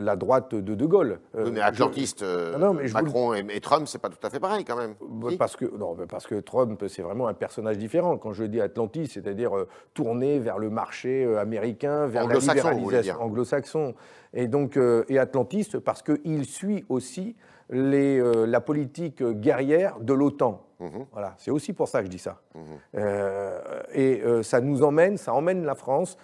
la 0.00 0.16
droite 0.16 0.54
de 0.54 0.74
De 0.74 0.86
Gaulle. 0.86 1.20
Oui, 1.34 1.50
mais 1.52 1.60
atlantiste, 1.60 2.22
non, 2.58 2.74
mais 2.74 2.88
Macron 2.88 3.34
et, 3.34 3.60
Trump, 3.60 3.86
c'est 3.86 4.00
pas 4.00 4.08
tout 4.08 4.24
à 4.26 4.30
fait 4.30 4.40
pareil 4.40 4.64
quand 4.64 4.76
même. 4.76 4.94
Bah, 5.00 5.28
parce, 5.38 5.56
que, 5.56 5.64
non, 5.64 5.96
parce 6.08 6.26
que 6.26 6.36
Trump, 6.36 6.82
c'est 6.88 7.02
vraiment 7.02 7.28
un 7.28 7.34
personnage 7.34 7.78
différent. 7.78 8.16
Quand 8.16 8.32
je 8.32 8.44
dis 8.44 8.60
atlantiste, 8.60 9.14
c'est-à-dire 9.14 9.52
tourné 9.94 10.38
vers 10.38 10.58
le 10.58 10.70
marché 10.70 11.24
américain, 11.36 12.06
vers 12.06 12.26
la 12.26 12.34
libéralisation 12.34 13.20
anglo-saxon. 13.20 13.94
Et 14.34 14.46
donc, 14.46 14.78
et 15.08 15.18
atlantiste 15.18 15.78
parce 15.78 16.02
qu'il 16.02 16.44
suit 16.44 16.84
aussi 16.88 17.36
les, 17.70 18.18
euh, 18.18 18.46
la 18.46 18.60
politique 18.60 19.22
guerrière 19.22 19.98
de 20.00 20.12
l'OTAN. 20.12 20.64
Mhm. 20.80 21.06
Voilà, 21.12 21.34
c'est 21.38 21.50
aussi 21.50 21.72
pour 21.72 21.88
ça 21.88 22.00
que 22.00 22.06
je 22.06 22.10
dis 22.10 22.18
ça. 22.18 22.40
Mhm. 22.54 22.62
Euh, 22.96 23.60
et 23.92 24.22
euh, 24.22 24.42
ça 24.42 24.60
nous 24.60 24.82
emmène, 24.82 25.16
ça 25.16 25.34
emmène 25.34 25.64
la 25.64 25.74
France 25.74 26.16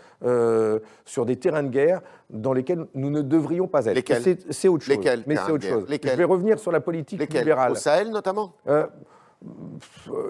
sur 1.04 1.26
des 1.26 1.36
terrains 1.36 1.64
de 1.64 1.68
guerre 1.68 2.00
dans 2.30 2.52
lesquels 2.52 2.86
nous 2.94 3.10
ne 3.10 3.22
devrions 3.22 3.66
pas 3.66 3.86
être. 3.86 3.94
Lesquels 3.94 4.38
C'est 4.50 4.68
autre 4.68 4.84
chose. 4.84 4.96
Lesquels 4.96 5.24
Mais 5.26 5.36
c'est 5.36 5.52
autre 5.52 5.66
chose. 5.66 5.86
Je 5.88 6.16
vais 6.16 6.24
revenir 6.24 6.58
sur 6.58 6.72
la 6.72 6.80
politique 6.80 7.32
libérale. 7.32 7.72
Au 7.72 7.76
Sahel 7.76 8.10
notamment 8.10 8.54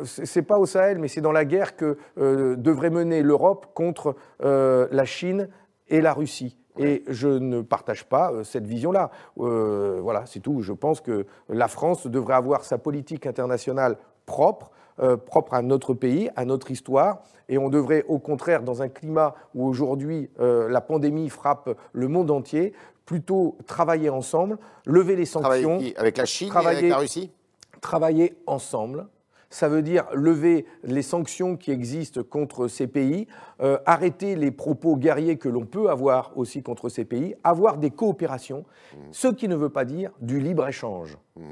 c'est 0.02 0.42
pas 0.42 0.58
au 0.58 0.66
Sahel, 0.66 0.98
mais 0.98 1.06
c'est 1.06 1.20
dans 1.20 1.30
la 1.30 1.44
guerre 1.44 1.76
que 1.76 1.96
devrait 2.16 2.90
mener 2.90 3.22
l'Europe 3.22 3.66
contre 3.72 4.16
la 4.40 5.04
Chine 5.04 5.48
et 5.86 6.00
la 6.00 6.12
Russie. 6.12 6.58
Et 6.78 7.04
je 7.08 7.28
ne 7.28 7.60
partage 7.60 8.04
pas 8.04 8.32
euh, 8.32 8.44
cette 8.44 8.66
vision-là. 8.66 9.10
Euh, 9.38 10.00
voilà, 10.02 10.26
c'est 10.26 10.40
tout. 10.40 10.62
Je 10.62 10.72
pense 10.72 11.00
que 11.00 11.26
la 11.48 11.68
France 11.68 12.06
devrait 12.06 12.34
avoir 12.34 12.64
sa 12.64 12.78
politique 12.78 13.26
internationale 13.26 13.96
propre, 14.26 14.70
euh, 15.00 15.16
propre 15.16 15.54
à 15.54 15.62
notre 15.62 15.94
pays, 15.94 16.30
à 16.36 16.44
notre 16.44 16.70
histoire, 16.70 17.22
et 17.48 17.58
on 17.58 17.68
devrait 17.68 18.04
au 18.08 18.18
contraire, 18.18 18.62
dans 18.62 18.82
un 18.82 18.88
climat 18.88 19.34
où 19.54 19.66
aujourd'hui 19.66 20.30
euh, 20.40 20.68
la 20.68 20.80
pandémie 20.80 21.28
frappe 21.28 21.70
le 21.92 22.08
monde 22.08 22.30
entier, 22.30 22.72
plutôt 23.04 23.56
travailler 23.66 24.08
ensemble, 24.08 24.58
lever 24.86 25.16
les 25.16 25.26
sanctions. 25.26 25.80
avec 25.96 26.16
la 26.16 26.24
Chine 26.24 26.52
et 26.54 26.66
avec 26.66 26.88
la 26.88 26.96
Russie? 26.98 27.30
Travailler 27.80 28.34
ensemble, 28.46 29.06
ça 29.50 29.68
veut 29.68 29.82
dire 29.82 30.06
lever 30.14 30.66
les 30.82 31.02
sanctions 31.02 31.56
qui 31.56 31.70
existent 31.70 32.22
contre 32.22 32.68
ces 32.68 32.86
pays, 32.86 33.26
euh, 33.60 33.78
arrêter 33.86 34.36
les 34.36 34.50
propos 34.50 34.96
guerriers 34.96 35.36
que 35.36 35.48
l'on 35.48 35.66
peut 35.66 35.90
avoir 35.90 36.36
aussi 36.36 36.62
contre 36.62 36.88
ces 36.88 37.04
pays, 37.04 37.34
avoir 37.44 37.78
des 37.78 37.90
coopérations, 37.90 38.64
mmh. 38.92 38.96
ce 39.12 39.28
qui 39.28 39.48
ne 39.48 39.56
veut 39.56 39.70
pas 39.70 39.84
dire 39.84 40.12
du 40.20 40.40
libre-échange. 40.40 41.18
Mmh. 41.36 41.42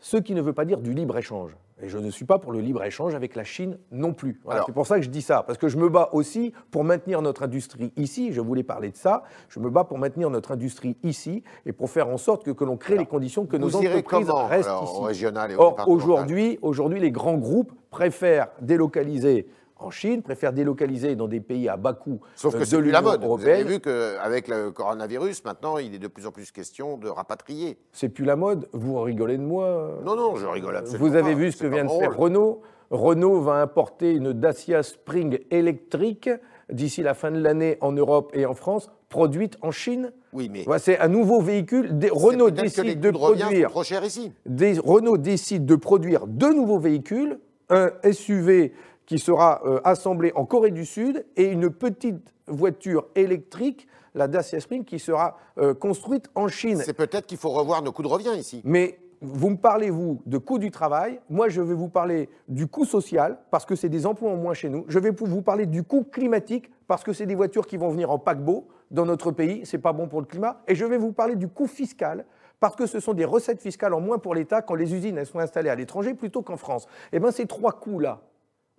Ce 0.00 0.16
qui 0.16 0.34
ne 0.34 0.40
veut 0.40 0.52
pas 0.52 0.64
dire 0.64 0.80
du 0.80 0.94
libre-échange. 0.94 1.56
Et 1.80 1.88
je 1.88 1.98
ne 1.98 2.10
suis 2.10 2.24
pas 2.24 2.38
pour 2.38 2.52
le 2.52 2.60
libre-échange 2.60 3.14
avec 3.14 3.36
la 3.36 3.44
Chine 3.44 3.78
non 3.92 4.12
plus. 4.12 4.40
c'est 4.66 4.72
pour 4.72 4.86
ça 4.86 4.96
que 4.96 5.02
je 5.02 5.10
dis 5.10 5.22
ça, 5.22 5.44
parce 5.46 5.58
que 5.58 5.68
je 5.68 5.76
me 5.76 5.88
bats 5.88 6.10
aussi 6.12 6.52
pour 6.70 6.84
maintenir 6.84 7.22
notre 7.22 7.44
industrie 7.44 7.92
ici, 7.96 8.32
je 8.32 8.40
voulais 8.40 8.62
parler 8.62 8.90
de 8.90 8.96
ça, 8.96 9.22
je 9.48 9.60
me 9.60 9.70
bats 9.70 9.84
pour 9.84 9.98
maintenir 9.98 10.30
notre 10.30 10.52
industrie 10.52 10.96
ici 11.02 11.42
et 11.66 11.72
pour 11.72 11.90
faire 11.90 12.08
en 12.08 12.16
sorte 12.16 12.44
que, 12.44 12.50
que 12.50 12.64
l'on 12.64 12.76
crée 12.76 12.96
les 12.96 13.06
conditions 13.06 13.46
que 13.46 13.56
nos 13.56 13.74
entreprises 13.74 14.30
restent 14.30 14.70
ici. 14.82 15.02
Régional 15.02 15.52
et 15.52 15.56
Or, 15.56 15.76
aujourd'hui, 15.86 16.58
aujourd'hui, 16.62 17.00
les 17.00 17.10
grands 17.10 17.38
groupes 17.38 17.72
préfèrent 17.90 18.48
délocaliser 18.60 19.46
en 19.78 19.90
Chine, 19.90 20.22
préfèrent 20.22 20.52
délocaliser 20.52 21.16
dans 21.16 21.28
des 21.28 21.40
pays 21.40 21.68
à 21.68 21.76
bas 21.76 21.92
coût 21.92 22.20
Sauf 22.34 22.56
que 22.56 22.64
c'est 22.64 22.80
la 22.80 23.02
mode. 23.02 23.24
Vous 23.24 23.46
avez 23.46 23.64
vu 23.64 23.80
qu'avec 23.80 24.48
le 24.48 24.70
coronavirus, 24.70 25.44
maintenant, 25.44 25.78
il 25.78 25.94
est 25.94 25.98
de 25.98 26.08
plus 26.08 26.26
en 26.26 26.32
plus 26.32 26.50
question 26.50 26.96
de 26.96 27.08
rapatrier. 27.08 27.78
C'est 27.92 28.08
plus 28.08 28.24
la 28.24 28.36
mode 28.36 28.68
Vous 28.72 29.00
rigolez 29.00 29.38
de 29.38 29.42
moi 29.42 29.98
Non, 30.04 30.16
non, 30.16 30.36
je 30.36 30.46
rigole 30.46 30.76
absolument 30.76 31.08
Vous 31.08 31.16
avez 31.16 31.34
vu 31.34 31.52
ce 31.52 31.62
que 31.62 31.66
vient 31.66 31.84
de 31.84 31.90
faire 31.90 32.16
Renault 32.16 32.62
Renault 32.90 33.40
va 33.40 33.60
importer 33.60 34.12
une 34.12 34.32
Dacia 34.32 34.82
Spring 34.82 35.38
électrique 35.50 36.30
d'ici 36.72 37.02
la 37.02 37.14
fin 37.14 37.30
de 37.30 37.38
l'année 37.38 37.76
en 37.80 37.92
Europe 37.92 38.30
et 38.34 38.46
en 38.46 38.54
France, 38.54 38.90
produite 39.08 39.56
en 39.62 39.70
Chine. 39.70 40.12
Oui, 40.32 40.50
mais 40.50 40.64
c'est 40.78 40.98
un 40.98 41.08
nouveau 41.08 41.40
véhicule. 41.40 41.98
Renault 42.10 42.50
décide 42.50 43.00
de 43.00 43.10
produire. 43.10 43.70
Trop 43.70 43.82
cher 43.82 44.04
ici. 44.04 44.32
Des, 44.46 44.78
Renault 44.78 45.18
décide 45.18 45.66
de 45.66 45.76
produire 45.76 46.26
deux 46.26 46.54
nouveaux 46.54 46.78
véhicules, 46.78 47.38
un 47.70 47.90
SUV 48.10 48.72
qui 49.08 49.18
sera 49.18 49.62
euh, 49.64 49.80
assemblée 49.84 50.32
en 50.34 50.44
Corée 50.44 50.70
du 50.70 50.84
Sud 50.84 51.24
et 51.34 51.46
une 51.46 51.70
petite 51.70 52.34
voiture 52.46 53.06
électrique, 53.14 53.88
la 54.14 54.28
Dacia 54.28 54.60
Spring, 54.60 54.84
qui 54.84 54.98
sera 54.98 55.38
euh, 55.56 55.72
construite 55.72 56.28
en 56.34 56.46
Chine. 56.48 56.82
C'est 56.84 56.92
peut-être 56.92 57.26
qu'il 57.26 57.38
faut 57.38 57.48
revoir 57.48 57.82
nos 57.82 57.90
coûts 57.90 58.02
de 58.02 58.08
revient 58.08 58.38
ici. 58.38 58.60
Mais 58.64 58.98
vous 59.22 59.48
me 59.48 59.56
parlez, 59.56 59.88
vous, 59.88 60.20
de 60.26 60.36
coût 60.36 60.58
du 60.58 60.70
travail. 60.70 61.20
Moi, 61.30 61.48
je 61.48 61.62
vais 61.62 61.72
vous 61.72 61.88
parler 61.88 62.28
du 62.48 62.66
coût 62.66 62.84
social, 62.84 63.38
parce 63.50 63.64
que 63.64 63.74
c'est 63.76 63.88
des 63.88 64.04
emplois 64.04 64.30
en 64.30 64.36
moins 64.36 64.52
chez 64.52 64.68
nous. 64.68 64.84
Je 64.88 64.98
vais 64.98 65.10
vous 65.10 65.40
parler 65.40 65.64
du 65.64 65.84
coût 65.84 66.04
climatique, 66.04 66.70
parce 66.86 67.02
que 67.02 67.14
c'est 67.14 67.24
des 67.24 67.34
voitures 67.34 67.66
qui 67.66 67.78
vont 67.78 67.88
venir 67.88 68.10
en 68.10 68.18
paquebot 68.18 68.68
dans 68.90 69.06
notre 69.06 69.30
pays. 69.30 69.64
Ce 69.64 69.74
n'est 69.74 69.82
pas 69.82 69.94
bon 69.94 70.06
pour 70.06 70.20
le 70.20 70.26
climat. 70.26 70.60
Et 70.68 70.74
je 70.74 70.84
vais 70.84 70.98
vous 70.98 71.12
parler 71.12 71.34
du 71.34 71.48
coût 71.48 71.66
fiscal, 71.66 72.26
parce 72.60 72.76
que 72.76 72.84
ce 72.84 73.00
sont 73.00 73.14
des 73.14 73.24
recettes 73.24 73.62
fiscales 73.62 73.94
en 73.94 74.00
moins 74.00 74.18
pour 74.18 74.34
l'État 74.34 74.60
quand 74.60 74.74
les 74.74 74.94
usines 74.94 75.16
elles 75.16 75.24
sont 75.24 75.38
installées 75.38 75.70
à 75.70 75.74
l'étranger 75.76 76.12
plutôt 76.12 76.42
qu'en 76.42 76.58
France. 76.58 76.86
Eh 77.12 77.20
bien, 77.20 77.30
ces 77.30 77.46
trois 77.46 77.72
coûts-là, 77.72 78.20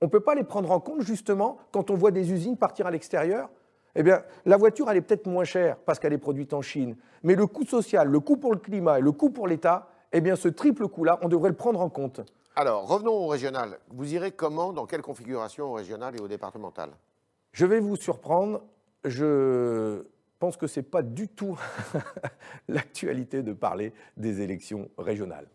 on 0.02 0.06
ne 0.06 0.10
peut 0.10 0.20
pas 0.20 0.36
les 0.36 0.44
prendre 0.44 0.72
en 0.72 0.80
compte 0.80 1.02
justement 1.02 1.58
quand 1.72 1.90
on 1.92 1.96
voit 1.96 2.12
des 2.12 2.32
usines 2.32 2.58
partir 2.58 2.88
à 2.88 2.92
l'extérieur 2.92 3.50
eh 3.96 4.04
bien, 4.04 4.24
la 4.46 4.58
voiture, 4.58 4.90
elle 4.90 4.98
est 4.98 5.02
peut-être 5.02 5.26
moins 5.26 5.44
chère 5.44 5.78
parce 5.78 6.00
qu'elle 6.00 6.14
est 6.14 6.20
produite 6.20 6.54
en 6.54 6.62
Chine, 6.62 6.96
mais 7.24 7.36
le 7.36 7.48
coût 7.48 7.66
social, 7.66 8.08
le 8.08 8.20
coût 8.20 8.38
pour 8.38 8.54
le 8.54 8.60
climat 8.60 9.00
et 9.00 9.02
le 9.02 9.12
coût 9.12 9.30
pour 9.30 9.48
l'État, 9.48 9.90
eh 10.12 10.22
bien, 10.22 10.36
ce 10.36 10.48
triple 10.48 10.88
coût-là, 10.88 11.20
on 11.22 11.28
devrait 11.28 11.50
le 11.50 11.56
prendre 11.56 11.82
en 11.82 11.90
compte. 11.90 12.22
Alors, 12.56 12.88
revenons 12.88 13.14
au 13.14 13.28
régional. 13.28 13.80
Vous 13.90 14.14
irez 14.14 14.32
comment, 14.32 14.74
dans 14.74 14.86
quelle 14.86 15.02
configuration 15.02 15.72
au 15.72 15.74
régional 15.74 16.16
et 16.16 16.22
au 16.22 16.28
départemental? 16.28 16.90
Je 17.52 17.66
vais 17.66 17.80
vous 17.80 17.96
surprendre. 17.96 18.62
Je 19.06 20.04
pense 20.40 20.58
que 20.58 20.68
ce 20.68 20.80
n'est 20.80 20.86
pas 20.86 21.02
du 21.02 21.28
tout 21.28 21.60
l'actualité 22.68 23.44
de 23.44 23.54
parler 23.54 23.94
des 24.18 24.42
élections 24.42 24.90
régionales. 24.98 25.48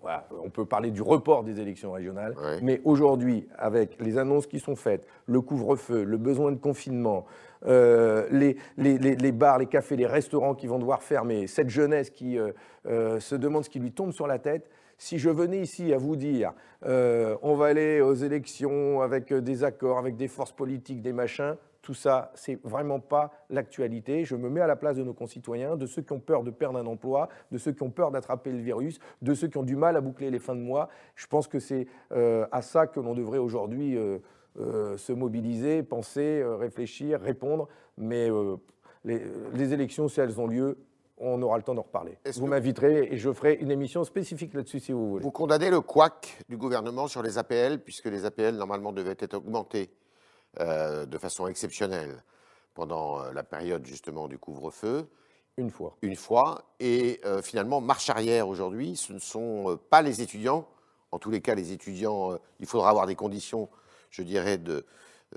On 0.45 0.51
peut 0.51 0.67
parler 0.67 0.91
du 0.91 1.03
report 1.03 1.43
des 1.43 1.61
élections 1.61 1.93
régionales, 1.93 2.35
mais 2.63 2.81
aujourd'hui, 2.85 3.49
avec 3.59 4.01
les 4.01 4.19
annonces 4.19 4.47
qui 4.47 4.61
sont 4.61 4.77
faites, 4.77 5.07
le 5.27 5.41
couvre-feu, 5.41 6.05
le 6.05 6.19
besoin 6.19 6.53
de 6.53 6.59
confinement, 6.59 7.25
euh, 7.67 8.27
les, 8.31 8.57
les, 8.77 9.33
bars, 9.33 9.59
les 9.59 9.67
cafés, 9.67 9.97
les 9.97 10.07
restaurants 10.07 10.55
qui 10.55 10.67
vont 10.67 10.79
devoir 10.79 11.03
fermer, 11.03 11.47
cette 11.47 11.71
jeunesse 11.71 12.11
qui 12.11 12.39
euh, 12.39 12.53
euh, 12.87 13.21
se 13.21 13.35
demande 13.35 13.65
ce 13.65 13.71
qui 13.71 13.81
lui 13.81 13.93
tombe 13.93 14.13
sur 14.13 14.27
la 14.27 14.39
tête, 14.39 14.69
si 14.99 15.19
je 15.19 15.31
venais 15.31 15.61
ici 15.61 15.93
à 15.93 15.99
vous 15.99 16.17
dire 16.17 16.53
on 16.83 17.55
va 17.55 17.67
aller 17.67 18.01
aux 18.03 18.15
élections 18.15 19.01
avec 19.01 19.33
des 19.33 19.65
accords, 19.65 19.99
avec 19.99 20.17
des 20.17 20.29
forces 20.29 20.53
politiques, 20.53 21.01
des 21.01 21.15
machins, 21.15 21.57
tout 21.85 21.95
ça, 21.95 22.33
c'est 22.35 22.59
vraiment 22.65 22.99
pas 22.99 23.31
l'actualité. 23.51 24.25
Je 24.25 24.35
me 24.37 24.49
mets 24.49 24.63
à 24.63 24.67
la 24.67 24.75
place 24.75 24.97
de 24.97 25.03
nos 25.03 25.13
concitoyens, 25.13 25.77
de 25.77 25.85
ceux 25.85 26.01
qui 26.01 26.13
ont 26.13 26.19
peur 26.19 26.43
de 26.43 26.51
perdre 26.51 26.79
un 26.79 26.87
emploi, 26.87 27.29
de 27.53 27.59
ceux 27.59 27.73
qui 27.73 27.83
ont 27.83 27.91
peur 27.91 28.11
d'attraper 28.11 28.51
le 28.51 28.59
virus, 28.59 28.99
de 29.21 29.35
ceux 29.35 29.49
qui 29.49 29.59
ont 29.59 29.63
du 29.63 29.77
mal 29.77 29.95
à 29.95 30.01
boucler 30.01 30.31
les 30.31 30.39
fins 30.39 30.57
de 30.57 30.63
mois. 30.63 30.89
Je 31.15 31.27
pense 31.27 31.47
que 31.47 31.61
c'est 31.61 31.87
euh, 32.13 32.47
à 32.53 32.63
ça 32.63 32.87
que 32.87 33.01
l'on 33.01 33.15
devrait 33.15 33.39
aujourd'hui 33.39 33.99
euh, 33.99 34.19
euh, 34.59 34.97
se 34.97 35.13
mobiliser, 35.13 35.83
penser, 35.83 36.43
réfléchir, 36.59 37.21
répondre. 37.21 37.69
Mais 37.99 38.31
les, 39.05 39.73
élections, 39.75 40.09
si 40.09 40.21
elles 40.21 40.41
ont 40.41 40.47
lieu, 40.47 40.79
on 41.19 41.41
aura 41.43 41.57
le 41.57 41.63
temps 41.63 41.75
d'en 41.75 41.83
reparler. 41.83 42.19
Vous 42.35 42.47
m'inviterez 42.47 43.09
et 43.13 43.19
je 43.19 43.33
ferai 43.33 43.55
une 43.55 43.71
émission 43.71 44.05
spécifique 44.05 44.55
là-dessus 44.55 44.81
si 44.81 44.93
vous 44.93 45.11
voulez. 45.11 45.23
Vous 45.23 45.31
condamnez 45.31 45.71
le 45.71 45.81
couac 45.81 46.39
du 46.49 46.57
gouvernement 46.57 47.07
sur 47.07 47.23
les 47.23 47.39
APL, 47.39 47.79
puisque 47.79 48.07
les 48.07 48.25
APL 48.25 48.57
normalement 48.57 48.93
devaient 48.93 49.17
être 49.19 49.35
augmentées 49.35 49.91
euh, 50.61 51.07
de 51.07 51.19
façon 51.19 51.47
exceptionnelle 51.47 52.23
pendant 52.75 53.21
euh, 53.21 53.33
la 53.33 53.45
période 53.45 53.85
justement 53.87 54.29
du 54.29 54.39
couvre-feu. 54.39 55.07
Une 55.57 55.71
fois. 55.71 55.97
Une 56.03 56.17
fois. 56.17 56.65
Et 56.81 57.21
euh, 57.25 57.43
finalement, 57.43 57.81
marche 57.81 58.11
arrière 58.11 58.49
aujourd'hui, 58.49 58.97
ce 58.97 59.13
ne 59.13 59.21
sont 59.21 59.79
pas 59.91 60.03
les 60.03 60.21
étudiants. 60.21 60.67
En 61.13 61.21
tous 61.21 61.31
les 61.31 61.41
cas, 61.41 61.55
les 61.55 61.71
étudiants, 61.71 62.37
il 62.59 62.67
faudra 62.67 62.91
avoir 62.91 63.07
des 63.07 63.15
conditions, 63.15 63.69
je 64.11 64.23
dirais, 64.23 64.59
de, 64.59 64.85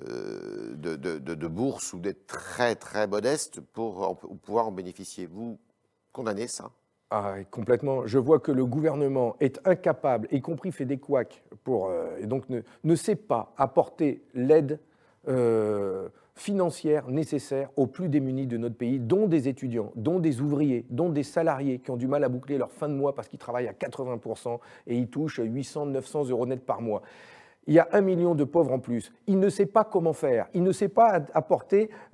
de, 0.05 0.95
de, 0.95 1.47
bourse 1.47 1.93
ou 1.93 1.99
d'être 1.99 2.27
très 2.27 2.75
très 2.75 3.07
modeste 3.07 3.61
pour, 3.61 4.17
pouvoir 4.43 4.67
en 4.67 4.71
bénéficier. 4.71 5.25
Vous 5.25 5.57
condamnez 6.11 6.47
ça? 6.47 6.71
Ah, 7.09 7.35
complètement. 7.49 8.05
Je 8.05 8.17
vois 8.17 8.39
que 8.39 8.51
le 8.51 8.65
gouvernement 8.65 9.35
est 9.39 9.59
incapable, 9.65 10.27
y 10.31 10.41
compris 10.41 10.71
fait 10.71 10.85
des 10.85 10.97
couacs, 10.97 11.43
pour, 11.63 11.91
et 12.19 12.25
donc 12.25 12.49
ne, 12.49 12.61
ne 12.83 12.95
sait 12.95 13.15
pas 13.15 13.53
apporter 13.57 14.21
l'aide 14.33 14.79
euh, 15.27 16.07
financière 16.35 17.09
nécessaire 17.09 17.69
aux 17.77 17.87
plus 17.87 18.09
démunis 18.09 18.45
de 18.45 18.57
notre 18.57 18.75
pays, 18.75 18.99
dont 18.99 19.25
des 19.25 19.47
étudiants, 19.47 19.91
dont 19.95 20.19
des 20.19 20.39
ouvriers, 20.39 20.85
dont 20.91 21.09
des 21.09 21.23
salariés 21.23 21.79
qui 21.79 21.89
ont 21.89 21.97
du 21.97 22.05
mal 22.05 22.23
à 22.23 22.29
boucler 22.29 22.59
leur 22.59 22.71
fin 22.71 22.87
de 22.87 22.93
mois 22.93 23.15
parce 23.15 23.27
qu'ils 23.27 23.39
travaillent 23.39 23.67
à 23.67 23.73
80% 23.73 24.59
et 24.85 24.95
ils 24.95 25.07
touchent 25.07 25.41
800, 25.43 25.87
900 25.87 26.29
euros 26.29 26.45
net 26.45 26.63
par 26.63 26.81
mois. 26.81 27.01
Il 27.67 27.73
y 27.73 27.79
a 27.79 27.87
un 27.91 28.01
million 28.01 28.33
de 28.33 28.45
pauvres 28.45 28.71
en 28.71 28.79
plus. 28.79 29.11
Il 29.27 29.39
ne 29.39 29.49
sait 29.49 29.65
pas 29.65 29.83
comment 29.83 30.13
faire. 30.13 30.47
Il 30.53 30.63
ne 30.63 30.71
sait 30.71 30.87
pas 30.87 31.21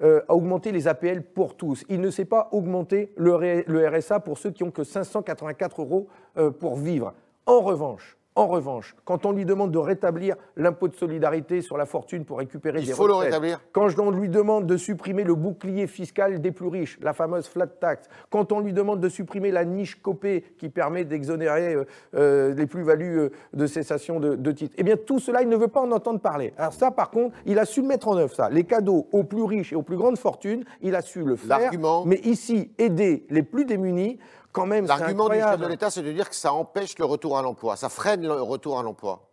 euh, 0.02 0.22
augmenter 0.28 0.72
les 0.72 0.88
APL 0.88 1.22
pour 1.22 1.56
tous. 1.56 1.86
Il 1.90 2.02
ne 2.02 2.10
sait 2.10 2.26
pas 2.26 2.50
augmenter 2.52 3.14
le, 3.16 3.88
RSA 3.88 4.20
pour 4.20 4.40
ceux 4.40 4.52
qui 4.52 4.64
ont 4.64 4.72
que 4.72 4.84
584 4.84 5.82
euros 5.82 6.08
euh, 6.38 6.50
pour 6.50 6.76
vivre. 6.76 7.14
En 7.46 7.60
revanche, 7.62 8.18
en 8.36 8.48
revanche, 8.48 8.96
quand 9.06 9.26
on 9.26 9.32
lui 9.32 9.46
demande 9.46 9.72
de 9.72 9.78
rétablir 9.78 10.36
l'impôt 10.56 10.88
de 10.88 10.96
solidarité 10.96 11.62
sur 11.62 11.78
la 11.78 11.86
fortune 11.86 12.26
pour 12.26 12.40
récupérer 12.40 12.80
Il 12.80 12.88
des 12.88 12.94
faut 12.94 13.08
le 13.08 13.14
rétablir. 13.14 13.60
quand 13.72 13.88
on 14.00 14.10
lui 14.10 14.30
demande 14.30 14.66
de 14.66 14.76
supprimer 14.76 15.24
le 15.24 15.36
bouclier 15.36 15.86
fiscal 15.86 16.42
des 16.42 16.52
plus 16.52 16.68
riches, 16.68 16.98
la 17.02 17.14
fameuse 17.14 17.48
flat 17.48 17.68
tax, 17.68 18.08
quand 18.30 18.52
on 18.52 18.60
lui 18.60 18.74
demande 18.74 19.00
de 19.00 19.10
supprimer 19.10 19.52
la 19.52 19.66
niche 19.66 20.02
copée 20.02 20.44
qui 20.58 20.70
permet 20.70 21.06
d'exonérer 21.06 21.76
euh, 21.76 21.84
euh, 22.16 22.56
les 22.56 22.66
plus-values 22.66 23.20
euh, 23.20 23.30
de 23.54 23.68
cessation 23.68 24.20
de, 24.20 24.52
titres, 24.52 24.74
eh 24.78 24.84
bien 24.84 24.98
tout 24.98 25.20
cela, 25.20 25.44
il 25.44 25.50
ne 25.50 25.56
veut 25.56 25.68
pas 25.68 25.82
en 25.82 25.92
entendre 25.92 26.20
parler. 26.20 26.54
Alors 26.58 26.74
ça, 26.74 26.90
par 26.92 27.12
contre, 27.12 27.36
il 27.46 27.60
a 27.60 27.66
su 27.66 27.82
le 27.82 27.88
mettre 27.88 28.08
en 28.08 28.18
œuvre, 28.18 28.34
ça. 28.34 28.50
Les 28.50 28.64
cadeaux 28.64 29.08
aux 29.12 29.24
plus 29.24 29.44
riches 29.44 29.74
et 29.74 29.76
aux 29.76 29.84
plus 29.84 29.98
grandes 29.98 30.18
fortunes, 30.18 30.64
il 30.82 30.96
a 30.96 31.02
su 31.02 31.24
le 31.24 31.36
faire. 31.36 31.72
Mais 32.06 32.20
ici, 32.24 32.72
aider 32.78 33.26
les 33.30 33.44
plus 33.44 33.66
démunis, 33.66 34.18
L'argument 34.56 35.30
du 35.30 35.36
chef 35.40 35.60
de 35.60 35.68
l'État, 35.68 35.90
c'est 35.90 36.02
de 36.02 36.12
dire 36.12 36.30
que 36.30 36.36
ça 36.36 36.54
empêche 36.54 36.98
le 37.00 37.06
retour 37.06 37.38
à 37.38 37.42
l'emploi, 37.42 37.76
ça 37.76 37.90
freine 37.90 38.22
le 38.22 38.42
retour 38.42 38.80
à 38.80 38.84
l'emploi. 38.84 39.30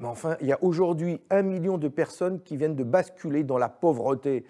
Mais 0.00 0.06
enfin, 0.06 0.36
il 0.40 0.46
y 0.46 0.52
a 0.52 0.62
aujourd'hui 0.62 1.20
un 1.30 1.42
million 1.42 1.78
de 1.78 1.88
personnes 1.88 2.40
qui 2.42 2.56
viennent 2.56 2.76
de 2.76 2.84
basculer 2.84 3.42
dans 3.42 3.58
la 3.58 3.68
pauvreté. 3.68 4.44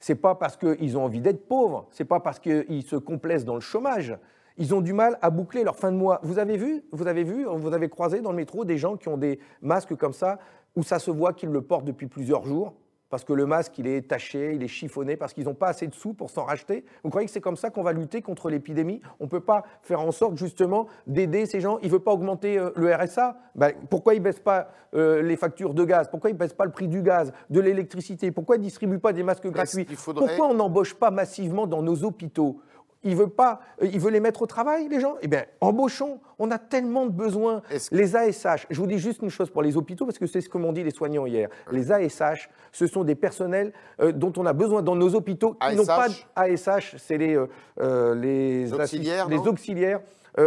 C'est 0.00 0.16
pas 0.16 0.34
parce 0.34 0.56
qu'ils 0.56 0.98
ont 0.98 1.04
envie 1.04 1.20
d'être 1.20 1.46
pauvres, 1.46 1.86
c'est 1.90 2.04
pas 2.04 2.20
parce 2.20 2.40
qu'ils 2.40 2.82
se 2.82 2.96
complaisent 2.96 3.44
dans 3.44 3.54
le 3.54 3.60
chômage. 3.60 4.16
Ils 4.56 4.74
ont 4.74 4.80
du 4.80 4.92
mal 4.92 5.18
à 5.22 5.30
boucler 5.30 5.64
leur 5.64 5.76
fin 5.76 5.90
de 5.90 5.96
mois. 5.96 6.20
Vous 6.22 6.38
avez 6.38 6.56
vu, 6.56 6.84
vous 6.92 7.06
avez 7.06 7.24
vu, 7.24 7.44
vous 7.44 7.72
avez 7.72 7.88
croisé 7.88 8.20
dans 8.20 8.30
le 8.30 8.36
métro 8.36 8.64
des 8.64 8.78
gens 8.78 8.96
qui 8.96 9.08
ont 9.08 9.16
des 9.16 9.40
masques 9.62 9.96
comme 9.96 10.12
ça, 10.12 10.38
où 10.76 10.82
ça 10.82 10.98
se 10.98 11.10
voit 11.10 11.32
qu'ils 11.32 11.50
le 11.50 11.62
portent 11.62 11.84
depuis 11.84 12.06
plusieurs 12.06 12.44
jours 12.44 12.74
parce 13.14 13.22
que 13.22 13.32
le 13.32 13.46
masque, 13.46 13.78
il 13.78 13.86
est 13.86 14.08
taché, 14.08 14.54
il 14.56 14.64
est 14.64 14.66
chiffonné, 14.66 15.16
parce 15.16 15.32
qu'ils 15.32 15.44
n'ont 15.44 15.54
pas 15.54 15.68
assez 15.68 15.86
de 15.86 15.94
sous 15.94 16.14
pour 16.14 16.30
s'en 16.30 16.42
racheter. 16.42 16.84
Vous 17.04 17.10
croyez 17.10 17.28
que 17.28 17.32
c'est 17.32 17.40
comme 17.40 17.54
ça 17.54 17.70
qu'on 17.70 17.84
va 17.84 17.92
lutter 17.92 18.22
contre 18.22 18.50
l'épidémie? 18.50 19.00
On 19.20 19.26
ne 19.26 19.28
peut 19.28 19.38
pas 19.38 19.62
faire 19.82 20.00
en 20.00 20.10
sorte 20.10 20.36
justement 20.36 20.88
d'aider 21.06 21.46
ces 21.46 21.60
gens. 21.60 21.78
Il 21.82 21.86
ne 21.86 21.92
veut 21.92 22.00
pas 22.00 22.10
augmenter 22.10 22.58
euh, 22.58 22.70
le 22.74 22.92
RSA 22.92 23.36
ben, 23.54 23.70
Pourquoi 23.88 24.14
il 24.14 24.18
ne 24.18 24.24
baisse 24.24 24.40
pas 24.40 24.68
euh, 24.96 25.22
les 25.22 25.36
factures 25.36 25.74
de 25.74 25.84
gaz? 25.84 26.08
Pourquoi 26.10 26.30
il 26.30 26.32
ne 26.32 26.38
baisse 26.40 26.54
pas 26.54 26.64
le 26.64 26.72
prix 26.72 26.88
du 26.88 27.02
gaz, 27.02 27.32
de 27.50 27.60
l'électricité? 27.60 28.32
Pourquoi 28.32 28.56
il 28.56 28.58
ne 28.58 28.64
distribue 28.64 28.98
pas 28.98 29.12
des 29.12 29.22
masques 29.22 29.46
gratuits? 29.46 29.86
Pourquoi 30.04 30.48
on 30.48 30.54
n'embauche 30.54 30.94
pas 30.94 31.12
massivement 31.12 31.68
dans 31.68 31.82
nos 31.82 32.02
hôpitaux? 32.02 32.58
Il 33.04 33.14
veut 33.14 33.28
pas, 33.28 33.60
euh, 33.82 33.86
il 33.92 34.00
veut 34.00 34.10
les 34.10 34.20
mettre 34.20 34.42
au 34.42 34.46
travail, 34.46 34.88
les 34.88 35.00
gens? 35.00 35.16
Eh 35.22 35.28
bien, 35.28 35.44
embauchons. 35.60 36.20
On 36.38 36.50
a 36.50 36.58
tellement 36.58 37.06
de 37.06 37.12
besoins. 37.12 37.62
Les 37.92 38.16
ASH, 38.16 38.66
je 38.68 38.80
vous 38.80 38.86
dis 38.86 38.98
juste 38.98 39.22
une 39.22 39.30
chose 39.30 39.50
pour 39.50 39.62
les 39.62 39.76
hôpitaux, 39.76 40.06
parce 40.06 40.18
que 40.18 40.26
c'est 40.26 40.40
ce 40.40 40.48
que 40.48 40.58
m'ont 40.58 40.72
dit 40.72 40.82
les 40.82 40.90
soignants 40.90 41.26
hier. 41.26 41.48
Les 41.70 41.92
ASH, 41.92 42.48
ce 42.72 42.86
sont 42.86 43.04
des 43.04 43.14
personnels 43.14 43.72
euh, 44.00 44.10
dont 44.10 44.32
on 44.36 44.46
a 44.46 44.52
besoin 44.52 44.82
dans 44.82 44.96
nos 44.96 45.14
hôpitaux 45.14 45.54
qui 45.54 45.76
n'ont 45.76 45.86
pas 45.86 46.08
d'ASH, 46.36 46.96
c'est 46.98 47.18
les, 47.18 47.38
euh, 47.80 48.14
les, 48.14 48.72
auxiliaires, 48.72 49.28
les 49.28 49.38
auxiliaires 49.38 50.00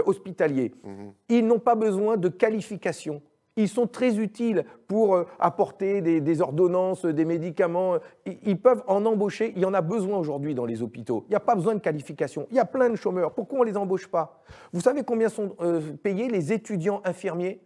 hospitaliers. 0.06 0.74
Mhm. 0.84 1.14
Ils 1.30 1.48
n'ont 1.48 1.60
pas 1.60 1.76
besoin 1.76 2.18
de 2.18 2.28
qualification. 2.28 3.22
Ils 3.58 3.68
sont 3.68 3.88
très 3.88 4.18
utiles 4.18 4.64
pour 4.88 5.16
euh, 5.16 5.26
apporter 5.40 6.02
des, 6.02 6.42
ordonnances, 6.42 7.06
des 7.06 7.26
médicaments. 7.26 7.96
Ils, 8.26 8.62
peuvent 8.62 8.84
en 8.88 9.06
embaucher. 9.06 9.52
Il 9.56 9.62
y 9.62 9.66
en 9.66 9.74
a 9.74 9.82
besoin 9.82 10.18
aujourd'hui 10.18 10.54
dans 10.54 10.66
les 10.66 10.82
hôpitaux. 10.82 11.26
Il 11.28 11.32
n'y 11.32 11.36
a 11.36 11.42
pas 11.42 11.56
besoin 11.56 11.74
de 11.74 11.80
qualification. 11.80 12.48
Il 12.52 12.56
y 12.56 12.60
a 12.60 12.66
plein 12.66 12.90
de 12.90 12.96
chômeurs. 12.96 13.34
Pourquoi 13.34 13.60
on 13.60 13.64
ne 13.64 13.70
les 13.70 13.78
embauche 13.78 14.08
pas? 14.08 14.42
Vous 14.72 14.82
savez 14.82 15.04
combien 15.04 15.28
sont 15.28 15.56
euh, 15.60 15.82
payés 16.02 16.30
les 16.30 16.54
étudiants 16.54 17.02
infirmiers? 17.04 17.60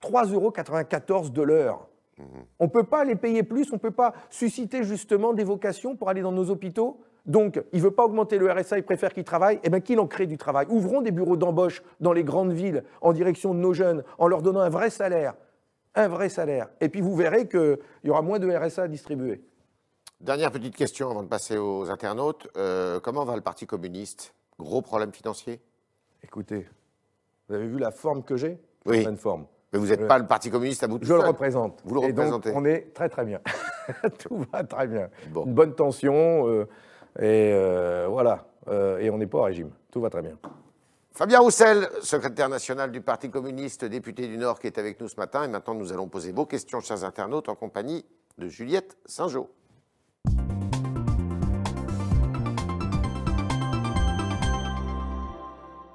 3,94 0.00 1.12
euros 1.12 1.28
de 1.28 1.42
l'heure. 1.42 1.88
Mmh. 2.18 2.22
On 2.60 2.64
ne 2.64 2.70
peut 2.70 2.84
pas 2.84 3.04
les 3.04 3.16
payer 3.16 3.42
plus, 3.42 3.70
on 3.72 3.76
ne 3.76 3.80
peut 3.80 3.90
pas 3.90 4.14
susciter 4.30 4.84
justement 4.84 5.32
des 5.32 5.44
vocations 5.44 5.96
pour 5.96 6.08
aller 6.08 6.22
dans 6.22 6.32
nos 6.32 6.50
hôpitaux? 6.50 7.00
Donc, 7.24 7.62
il 7.72 7.78
ne 7.78 7.84
veut 7.84 7.90
pas 7.92 8.04
augmenter 8.04 8.38
le 8.38 8.50
RSA, 8.50 8.78
il 8.78 8.82
préfère 8.82 9.14
qu'il 9.14 9.24
travaille, 9.24 9.60
eh 9.62 9.70
bien 9.70 9.80
qu'il 9.80 10.00
en 10.00 10.06
crée 10.06 10.26
du 10.26 10.36
travail. 10.36 10.66
Ouvrons 10.68 11.02
des 11.02 11.12
bureaux 11.12 11.36
d'embauche 11.36 11.82
dans 12.00 12.12
les 12.12 12.24
grandes 12.24 12.52
villes 12.52 12.82
en 13.00 13.12
direction 13.12 13.54
de 13.54 13.60
nos 13.60 13.72
jeunes, 13.72 14.02
en 14.18 14.26
leur 14.26 14.42
donnant 14.42 14.60
un 14.60 14.68
vrai 14.68 14.90
salaire. 14.90 15.34
Un 15.94 16.08
vrai 16.08 16.28
salaire. 16.28 16.68
Et 16.80 16.88
puis 16.88 17.00
vous 17.00 17.14
verrez 17.14 17.48
qu'il 17.48 17.78
y 18.04 18.10
aura 18.10 18.22
moins 18.22 18.38
de 18.38 18.50
RSA 18.50 18.82
à 18.84 18.88
distribuer. 18.88 19.42
Dernière 20.20 20.50
petite 20.50 20.74
question 20.74 21.10
avant 21.10 21.22
de 21.22 21.28
passer 21.28 21.58
aux 21.58 21.90
internautes. 21.90 22.48
Euh, 22.56 22.98
comment 23.00 23.24
va 23.24 23.36
le 23.36 23.42
Parti 23.42 23.66
communiste? 23.66 24.34
Gros 24.58 24.80
problème 24.80 25.12
financier? 25.12 25.60
Écoutez, 26.24 26.66
vous 27.48 27.54
avez 27.54 27.66
vu 27.66 27.78
la 27.78 27.90
forme 27.90 28.22
que 28.22 28.36
j'ai? 28.36 28.58
Oui. 28.86 29.04
Une 29.04 29.16
forme. 29.16 29.46
Mais 29.72 29.78
vous 29.78 29.86
n'êtes 29.86 30.06
pas 30.06 30.18
le 30.18 30.26
Parti 30.26 30.50
communiste 30.50 30.82
à 30.82 30.86
bout 30.86 30.98
de 30.98 31.04
Je 31.04 31.14
le 31.14 31.20
représente. 31.20 31.82
Vous 31.84 31.94
le 31.94 32.00
représentez. 32.00 32.50
donc, 32.50 32.58
on 32.58 32.64
est 32.64 32.92
très 32.94 33.08
très 33.08 33.24
bien. 33.24 33.40
Tout 34.18 34.44
va 34.52 34.64
très 34.64 34.86
bien. 34.86 35.08
Une 35.34 35.54
bonne 35.54 35.74
tension. 35.74 36.48
Euh, 36.48 36.68
et 37.18 37.52
euh, 37.52 38.06
voilà. 38.08 38.46
Euh, 38.68 38.98
et 38.98 39.10
on 39.10 39.18
n'est 39.18 39.26
pas 39.26 39.38
au 39.38 39.42
régime. 39.42 39.70
Tout 39.90 40.00
va 40.00 40.08
très 40.08 40.22
bien. 40.22 40.38
Fabien 41.12 41.40
Roussel, 41.40 41.88
secrétaire 42.00 42.48
national 42.48 42.90
du 42.90 43.02
Parti 43.02 43.28
communiste, 43.28 43.84
député 43.84 44.28
du 44.28 44.38
Nord, 44.38 44.58
qui 44.58 44.66
est 44.66 44.78
avec 44.78 44.98
nous 45.00 45.08
ce 45.08 45.16
matin. 45.16 45.44
Et 45.44 45.48
maintenant, 45.48 45.74
nous 45.74 45.92
allons 45.92 46.08
poser 46.08 46.32
vos 46.32 46.46
questions, 46.46 46.80
chers 46.80 47.04
internautes, 47.04 47.48
en 47.48 47.54
compagnie 47.54 48.06
de 48.38 48.48
Juliette 48.48 48.96
Saint-Jean. 49.04 49.48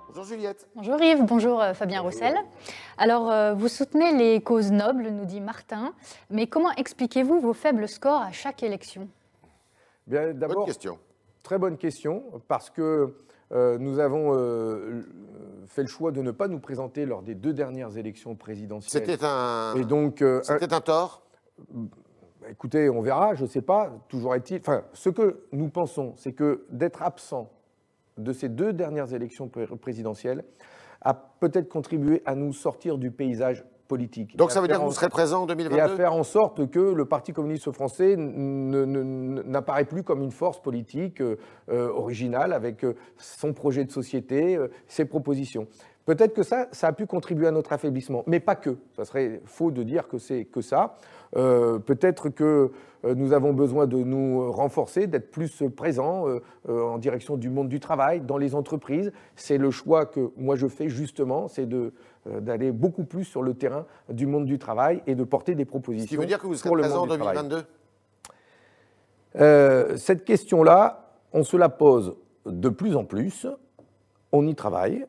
Bonjour 0.08 0.24
Juliette. 0.26 0.68
Bonjour 0.76 1.02
Yves, 1.02 1.24
bonjour 1.24 1.62
euh, 1.62 1.74
Fabien 1.74 2.02
Roussel. 2.02 2.36
Alors, 2.98 3.56
vous 3.56 3.68
soutenez 3.70 4.14
les 4.14 4.42
causes 4.42 4.72
nobles, 4.72 5.10
nous 5.10 5.26
dit 5.26 5.42
Martin, 5.42 5.94
mais 6.30 6.48
comment 6.48 6.72
expliquez-vous 6.74 7.40
vos 7.40 7.54
faibles 7.54 7.88
scores 7.88 8.22
à 8.22 8.32
chaque 8.32 8.62
élection? 8.62 9.08
Bien, 10.06 10.34
d'abord, 10.34 10.66
question. 10.66 11.00
Très 11.48 11.60
bonne 11.60 11.78
question, 11.78 12.26
parce 12.50 12.70
que 12.70 13.16
euh, 13.54 13.78
nous 13.78 14.00
avons 14.00 14.34
euh, 14.36 15.02
fait 15.68 15.82
le 15.82 15.88
choix 15.88 16.12
de 16.12 16.22
ne 16.22 16.32
pas 16.32 16.50
nous 16.50 16.60
présenter 16.60 17.06
lors 17.06 17.22
des 17.22 17.36
deux 17.36 17.54
dernières 17.54 17.98
élections 17.98 18.36
présidentielles. 18.36 19.06
C'était 19.06 19.24
un, 19.24 19.74
Et 19.78 19.86
donc, 19.86 20.22
euh, 20.22 20.42
c'était 20.44 20.74
un, 20.74 20.82
tort? 20.82 21.26
Bah, 21.70 22.50
Écoutez, 22.50 22.90
on 22.90 23.02
verra, 23.02 23.34
je 23.36 23.44
ne 23.44 23.48
sais 23.48 23.62
pas, 23.62 23.94
toujours 24.10 24.36
est-il. 24.36 24.60
Enfin, 24.60 24.84
ce 24.92 25.08
que 25.08 25.46
nous 25.54 25.70
pensons, 25.70 26.16
c'est 26.18 26.34
que 26.34 26.66
d'être 26.70 27.02
absent 27.02 27.50
de 28.18 28.34
ces 28.34 28.50
deux 28.50 28.74
dernières 28.74 29.14
élections 29.14 29.50
présidentielles 29.80 30.44
a 31.00 31.14
peut-être 31.14 31.70
contribué 31.70 32.24
à 32.26 32.36
nous 32.36 32.52
sortir 32.52 32.98
du 32.98 33.10
paysage 33.10 33.64
politique. 33.88 34.36
Donc 34.38 34.52
ça 34.52 34.62
veut 34.62 34.68
dire 34.68 34.80
que 34.80 34.86
vous 34.86 34.92
serez 34.92 35.10
présent 35.10 35.44
en 35.44 35.46
2022 35.46 35.78
Et 35.78 35.82
à 35.82 35.90
faire 35.90 36.14
en 36.14 36.24
sorte 36.24 36.70
que 36.70 36.80
le 36.80 37.06
Parti 37.06 37.34
communiste 37.34 37.72
français 37.72 38.16
n'apparaît 38.18 39.86
plus 39.86 40.04
comme 40.04 40.22
une 40.22 40.32
force 40.32 40.62
politique 40.62 41.22
euh, 41.22 41.38
euh, 41.70 41.90
originale 41.90 42.54
avec 42.54 42.84
euh, 42.84 42.96
son 43.18 43.54
projet 43.54 43.86
de 43.86 43.92
société, 43.92 44.58
ses 44.88 45.06
propositions. 45.06 45.68
Peut-être 46.08 46.34
que 46.34 46.42
ça, 46.42 46.68
ça 46.72 46.88
a 46.88 46.94
pu 46.94 47.06
contribuer 47.06 47.46
à 47.46 47.52
notre 47.52 47.74
affaiblissement, 47.74 48.24
mais 48.26 48.40
pas 48.40 48.56
que. 48.56 48.78
Ça 48.96 49.06
serait 49.06 49.42
faux 49.46 49.70
de 49.70 49.84
dire 49.84 50.08
que 50.08 50.18
c'est 50.18 50.46
que 50.46 50.62
ça. 50.62 50.96
Peut-être 51.34 52.30
que 52.30 52.72
nous 53.04 53.34
avons 53.34 53.54
besoin 53.54 53.86
de 53.86 53.98
nous 53.98 54.50
renforcer, 54.52 55.06
d'être 55.06 55.30
plus 55.30 55.62
présents 55.76 56.26
en 56.68 56.98
direction 56.98 57.36
du 57.36 57.50
monde 57.50 57.68
du 57.68 57.82
travail, 57.82 58.22
dans 58.22 58.38
les 58.38 58.56
entreprises. 58.56 59.12
C'est 59.36 59.58
le 59.58 59.70
choix 59.70 60.06
que 60.06 60.32
moi 60.38 60.56
je 60.56 60.68
fais 60.68 60.88
justement, 60.88 61.50
c'est 61.50 61.66
de 61.66 61.92
euh, 62.28 62.40
d'aller 62.40 62.72
beaucoup 62.72 63.04
plus 63.04 63.24
sur 63.24 63.44
le 63.44 63.54
terrain 63.54 63.86
du 64.10 64.26
monde 64.26 64.46
du 64.46 64.58
travail 64.58 65.02
et 65.08 65.16
de 65.16 65.24
porter 65.24 65.56
des 65.56 65.66
propositions. 65.66 66.08
Ce 66.08 66.10
qui 66.10 66.18
veut 66.18 66.26
dire 66.26 66.40
que 66.40 66.48
vous 66.48 66.56
serez 66.56 66.72
présent 66.72 67.04
en 67.04 67.08
2022 67.08 67.64
euh, 69.36 69.98
Cette 69.98 70.26
question-là, 70.26 71.12
on 71.34 71.44
se 71.44 71.56
la 71.58 71.70
pose 71.70 72.16
de 72.46 72.70
plus 72.70 72.96
en 72.96 73.06
plus, 73.06 73.48
on 74.32 74.48
y 74.48 74.56
travaille, 74.56 75.06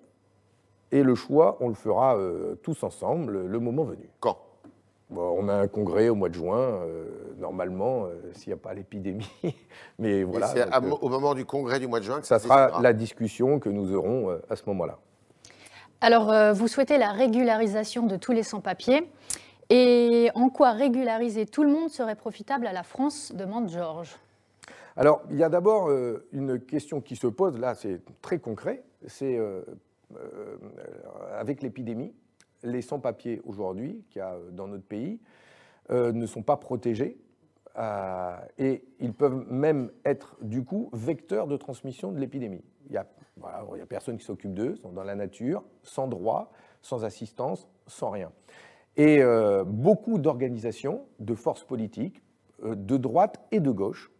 et 0.92 1.02
le 1.02 1.14
choix, 1.14 1.56
on 1.60 1.68
le 1.68 1.74
fera 1.74 2.16
euh, 2.16 2.54
tous 2.62 2.82
ensemble 2.82 3.46
le, 3.46 3.60
moment 3.60 3.84
venu. 3.84 4.08
Quand? 4.20 4.38
On 5.10 5.48
a 5.48 5.54
un 5.54 5.68
congrès 5.68 6.10
au 6.10 6.14
mois 6.14 6.28
de 6.28 6.34
juin, 6.34 6.80
normalement, 7.38 8.08
s'il 8.34 8.50
n'y 8.50 8.52
a 8.52 8.58
pas 8.58 8.74
l'épidémie. 8.74 9.30
Mais 9.98 10.22
voilà. 10.22 10.48
c'est 10.48 10.66
au 11.00 11.08
moment 11.08 11.34
du 11.34 11.46
congrès 11.46 11.80
du 11.80 11.86
mois 11.86 12.00
de 12.00 12.04
juin 12.04 12.20
que 12.20 12.26
ça, 12.26 12.38
ça 12.38 12.44
sera 12.44 12.82
la 12.82 12.92
discussion 12.92 13.58
que 13.58 13.70
nous 13.70 13.94
aurons 13.94 14.38
à 14.50 14.54
ce 14.54 14.64
moment-là. 14.66 14.98
Alors, 16.00 16.30
euh, 16.30 16.52
vous 16.52 16.68
souhaitez 16.68 16.96
la 16.96 17.10
régularisation 17.10 18.06
de 18.06 18.16
tous 18.16 18.30
les 18.30 18.44
sans-papiers. 18.44 19.10
Et 19.68 20.30
en 20.34 20.48
quoi 20.48 20.70
régulariser 20.70 21.44
tout 21.44 21.64
le 21.64 21.70
monde 21.70 21.90
serait 21.90 22.14
profitable 22.14 22.66
à 22.66 22.72
la 22.72 22.84
France? 22.84 23.32
demande 23.34 23.68
Georges. 23.68 24.16
Alors, 24.96 25.22
il 25.30 25.36
y 25.36 25.42
a 25.42 25.48
d'abord 25.48 25.90
euh, 25.90 26.26
une 26.32 26.60
question 26.60 27.00
qui 27.00 27.16
se 27.16 27.26
pose, 27.26 27.58
là 27.58 27.74
c'est 27.74 28.00
très 28.22 28.38
concret, 28.38 28.82
c'est 29.06 29.36
euh, 29.36 29.62
avec 31.32 31.62
l'épidémie, 31.62 32.14
les 32.62 32.82
sans-papiers 32.82 33.40
aujourd'hui 33.44 34.04
qu'il 34.10 34.20
y 34.20 34.22
a 34.22 34.36
dans 34.52 34.66
notre 34.66 34.84
pays 34.84 35.20
ne 35.90 36.26
sont 36.26 36.42
pas 36.42 36.56
protégés 36.56 37.18
et 38.58 38.84
ils 39.00 39.12
peuvent 39.12 39.46
même 39.50 39.90
être 40.04 40.36
du 40.42 40.64
coup 40.64 40.90
vecteurs 40.92 41.46
de 41.46 41.56
transmission 41.56 42.12
de 42.12 42.18
l'épidémie. 42.18 42.64
Il 42.86 42.92
n'y 42.92 42.98
a 42.98 43.06
personne 43.88 44.18
qui 44.18 44.24
s'occupe 44.24 44.54
d'eux, 44.54 44.74
ils 44.76 44.80
sont 44.80 44.92
dans 44.92 45.04
la 45.04 45.14
nature, 45.14 45.62
sans 45.82 46.08
droit, 46.08 46.50
sans 46.82 47.04
assistance, 47.04 47.68
sans 47.86 48.10
rien. 48.10 48.32
Et 48.96 49.22
euh, 49.22 49.64
beaucoup 49.64 50.18
d'organisations, 50.18 51.06
de 51.20 51.34
forces 51.34 51.64
politiques, 51.64 52.22
euh, 52.64 52.74
de 52.74 52.96
droite 52.96 53.40
et 53.52 53.60
de 53.60 53.70
gauche, 53.70 54.10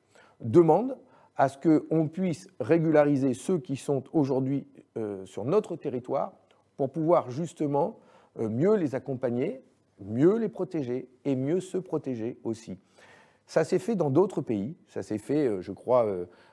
demandent 0.41 0.97
à 1.37 1.49
ce 1.49 1.59
qu'on 1.59 2.09
puisse 2.09 2.49
régulariser 2.61 3.35
ceux 3.35 3.59
qui 3.59 3.77
sont 3.77 4.05
aujourd'hui 4.13 4.67
euh, 4.99 5.25
sur 5.25 5.45
notre 5.45 5.77
territoire 5.77 6.33
pour 6.77 6.91
pouvoir 6.91 7.31
justement 7.31 7.99
mieux 8.39 8.77
les 8.77 8.95
accompagner, 8.95 9.65
mieux 10.01 10.37
les 10.37 10.49
protéger 10.49 11.09
et 11.25 11.35
mieux 11.35 11.59
se 11.59 11.77
protéger 11.77 12.39
aussi. 12.45 12.79
Ça 13.47 13.65
s'est 13.65 13.81
fait 13.81 13.97
dans 13.97 14.11
d'autres 14.11 14.43
pays, 14.43 14.77
ça 14.87 15.03
s'est 15.03 15.19
fait, 15.19 15.61
je 15.61 15.73
crois, 15.73 16.07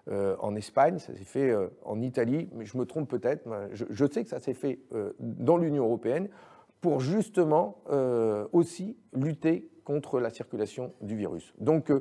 euh, 0.08 0.36
en 0.40 0.56
Espagne, 0.56 1.00
ça 1.00 1.16
s'est 1.16 1.24
fait 1.24 1.50
euh, 1.50 1.68
en 1.84 2.00
Italie, 2.00 2.48
mais 2.54 2.66
je 2.66 2.78
me 2.78 2.86
trompe 2.86 3.10
peut-être. 3.10 3.50
Je, 3.72 4.06
sais 4.06 4.24
que 4.24 4.30
ça 4.30 4.40
s'est 4.40 4.54
fait 4.54 4.80
euh, 4.94 5.14
dans 5.20 5.58
l'Union 5.58 5.86
européenne 5.86 6.30
pour 6.80 7.00
justement 7.00 7.82
aussi 8.52 8.96
lutter 9.14 9.68
contre 9.84 10.20
la 10.20 10.30
circulation 10.30 10.94
du 11.02 11.16
virus. 11.16 11.52
Donc 11.58 11.92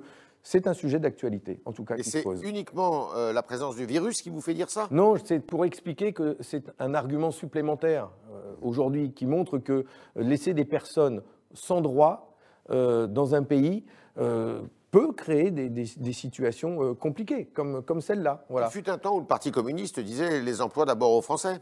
c'est 0.44 0.68
un 0.68 0.74
sujet 0.74 1.00
d'actualité, 1.00 1.60
en 1.64 1.72
tout 1.72 1.84
cas, 1.84 1.96
pose. 1.96 2.38
C'est 2.40 2.48
uniquement 2.48 3.08
la 3.14 3.42
présence 3.42 3.74
du 3.74 3.86
virus 3.86 4.22
qui 4.22 4.30
vous 4.30 4.40
fait 4.40 4.54
dire 4.54 4.70
ça? 4.70 4.86
Non, 4.92 5.16
c'est 5.24 5.40
pour 5.40 5.64
expliquer 5.64 6.12
que 6.12 6.36
c'est 6.40 6.70
un 6.78 6.94
argument 6.94 7.30
supplémentaire 7.32 8.10
aujourd'hui 8.62 9.12
qui 9.12 9.26
montre 9.26 9.58
que 9.58 9.86
laisser 10.14 10.54
des 10.54 10.66
personnes 10.66 11.22
sans 11.54 11.80
droit 11.80 12.36
dans 12.68 13.34
un 13.34 13.42
pays 13.42 13.84
peut 14.94 15.12
créer 15.12 15.50
des, 15.50 16.12
situations 16.12 16.80
euh, 16.80 16.94
compliquées, 16.94 17.46
comme, 17.46 17.82
comme 17.82 18.00
celle-là. 18.00 18.44
Voilà. 18.48 18.68
Il 18.68 18.70
fut 18.70 18.88
un 18.88 18.96
temps 18.96 19.16
où 19.16 19.18
le 19.18 19.26
Parti 19.26 19.50
communiste 19.50 19.98
disait 19.98 20.40
les 20.40 20.60
emplois 20.60 20.84
d'abord 20.84 21.10
aux 21.14 21.20
Français. 21.20 21.58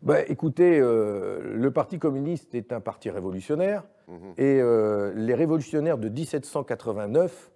Ben, 0.00 0.24
écoutez, 0.28 0.80
euh, 0.80 1.40
le 1.54 1.70
Parti 1.70 1.98
communiste 1.98 2.54
est 2.54 2.72
un 2.72 2.80
parti 2.80 3.10
révolutionnaire, 3.10 3.84
mhm. 4.08 4.32
et 4.38 4.60
euh, 4.62 5.12
les 5.14 5.34
révolutionnaires 5.34 5.98
de 5.98 6.08
1789 6.08 7.50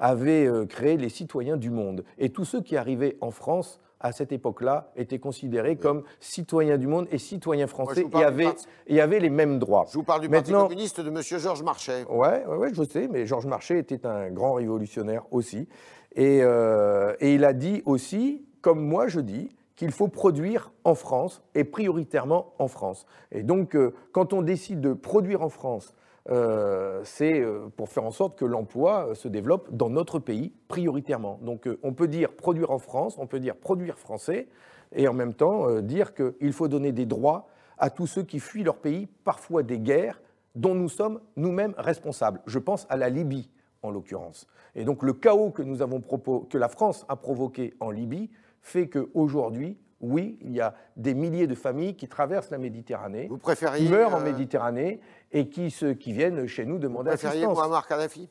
avait 0.00 0.46
euh, 0.46 0.66
créé 0.66 0.96
les 0.96 1.10
citoyens 1.10 1.56
du 1.56 1.70
monde. 1.70 2.04
Et 2.18 2.30
tous 2.30 2.44
ceux 2.44 2.62
qui 2.62 2.76
arrivaient 2.76 3.16
en 3.20 3.30
France 3.30 3.80
à 4.00 4.12
cette 4.12 4.32
époque-là 4.32 4.90
étaient 4.96 5.18
considérés 5.18 5.76
comme 5.76 6.02
citoyens 6.20 6.78
du 6.78 6.86
monde 6.86 7.06
et 7.12 7.18
citoyens 7.18 7.66
français 7.66 8.06
et 8.14 8.24
avaient, 8.24 8.48
et 8.86 9.00
avaient, 9.00 9.20
les 9.20 9.28
mêmes 9.28 9.58
droits. 9.58 9.84
Je 9.90 9.98
vous 9.98 10.02
parle 10.02 10.22
du 10.22 10.28
Parti 10.30 10.52
communiste 10.52 11.00
de 11.00 11.10
M. 11.10 11.20
Georges 11.22 11.62
Marchais. 11.62 12.06
Oui, 12.08 12.16
ouais, 12.16 12.56
ouais, 12.56 12.70
je 12.72 12.82
sais, 12.82 13.08
mais 13.08 13.26
Georges 13.26 13.46
Marchais 13.46 13.78
était 13.78 14.06
un 14.06 14.30
grand 14.30 14.54
révolutionnaire 14.54 15.24
aussi. 15.30 15.68
Et, 16.16 16.40
euh, 16.42 17.14
et 17.20 17.34
il 17.34 17.44
a 17.44 17.52
dit 17.52 17.82
aussi, 17.84 18.46
comme 18.62 18.80
moi 18.80 19.06
je 19.06 19.20
dis, 19.20 19.50
qu'il 19.76 19.92
faut 19.92 20.08
produire 20.08 20.72
en 20.84 20.94
France 20.94 21.42
et 21.54 21.64
prioritairement 21.64 22.52
en 22.58 22.68
France. 22.68 23.06
Et 23.32 23.42
donc, 23.42 23.74
euh, 23.74 23.94
quand 24.12 24.32
on 24.32 24.42
décide 24.42 24.80
de 24.80 24.92
produire 24.92 25.42
en 25.42 25.48
France, 25.48 25.94
euh, 26.28 27.00
c'est 27.04 27.40
euh, 27.40 27.68
pour 27.76 27.88
faire 27.88 28.04
en 28.04 28.10
sorte 28.10 28.38
que 28.38 28.44
l'emploi 28.44 29.14
se 29.14 29.28
développe 29.28 29.68
dans 29.72 29.88
notre 29.88 30.18
pays 30.18 30.52
prioritairement. 30.68 31.38
Donc, 31.42 31.68
on 31.82 31.92
peut 31.92 32.08
dire 32.08 32.32
produire 32.32 32.70
en 32.70 32.78
France, 32.78 33.16
on 33.18 33.26
peut 33.26 33.40
dire 33.40 33.56
produire 33.56 33.98
français, 33.98 34.48
et 34.92 35.08
en 35.08 35.14
même 35.14 35.34
temps 35.34 35.80
dire 35.80 36.14
qu'il 36.14 36.52
faut 36.52 36.66
donner 36.66 36.90
des 36.92 37.06
droits 37.06 37.46
à 37.78 37.90
tous 37.90 38.06
ceux 38.06 38.22
qui 38.22 38.40
fuient 38.40 38.64
leur 38.64 38.76
pays, 38.76 39.06
parfois 39.24 39.62
des 39.62 39.78
guerres 39.78 40.20
dont 40.54 40.74
nous 40.74 40.88
sommes 40.88 41.20
nous-mêmes 41.36 41.74
responsables. 41.78 42.40
Je 42.46 42.58
pense 42.58 42.86
à 42.90 42.96
la 42.96 43.08
Libye, 43.08 43.48
en 43.82 43.90
l'occurrence. 43.90 44.46
Et 44.74 44.84
donc 44.84 45.02
le 45.02 45.12
chaos 45.12 45.50
que, 45.50 45.62
nous 45.62 45.82
avons 45.82 46.00
que 46.00 46.58
la 46.58 46.68
France 46.68 47.06
a 47.08 47.16
provoqué 47.16 47.74
en 47.80 47.90
Libye 47.90 48.30
fait 48.62 48.88
qu'aujourd'hui, 48.88 49.78
oui, 50.00 50.38
il 50.40 50.52
y 50.52 50.60
a 50.60 50.74
des 50.96 51.14
milliers 51.14 51.46
de 51.46 51.54
familles 51.54 51.94
qui 51.94 52.08
traversent 52.08 52.50
la 52.50 52.58
Méditerranée, 52.58 53.26
Vous 53.28 53.36
préfériez, 53.36 53.88
meurent 53.88 54.14
en 54.14 54.20
euh, 54.20 54.24
Méditerranée 54.24 55.00
et 55.32 55.48
qui, 55.48 55.74
qui 55.98 56.12
viennent 56.12 56.46
chez 56.46 56.64
nous 56.64 56.78
demander 56.78 57.10
assistance. 57.10 57.58
Vous 57.58 57.80
Kadhafi, 57.88 58.28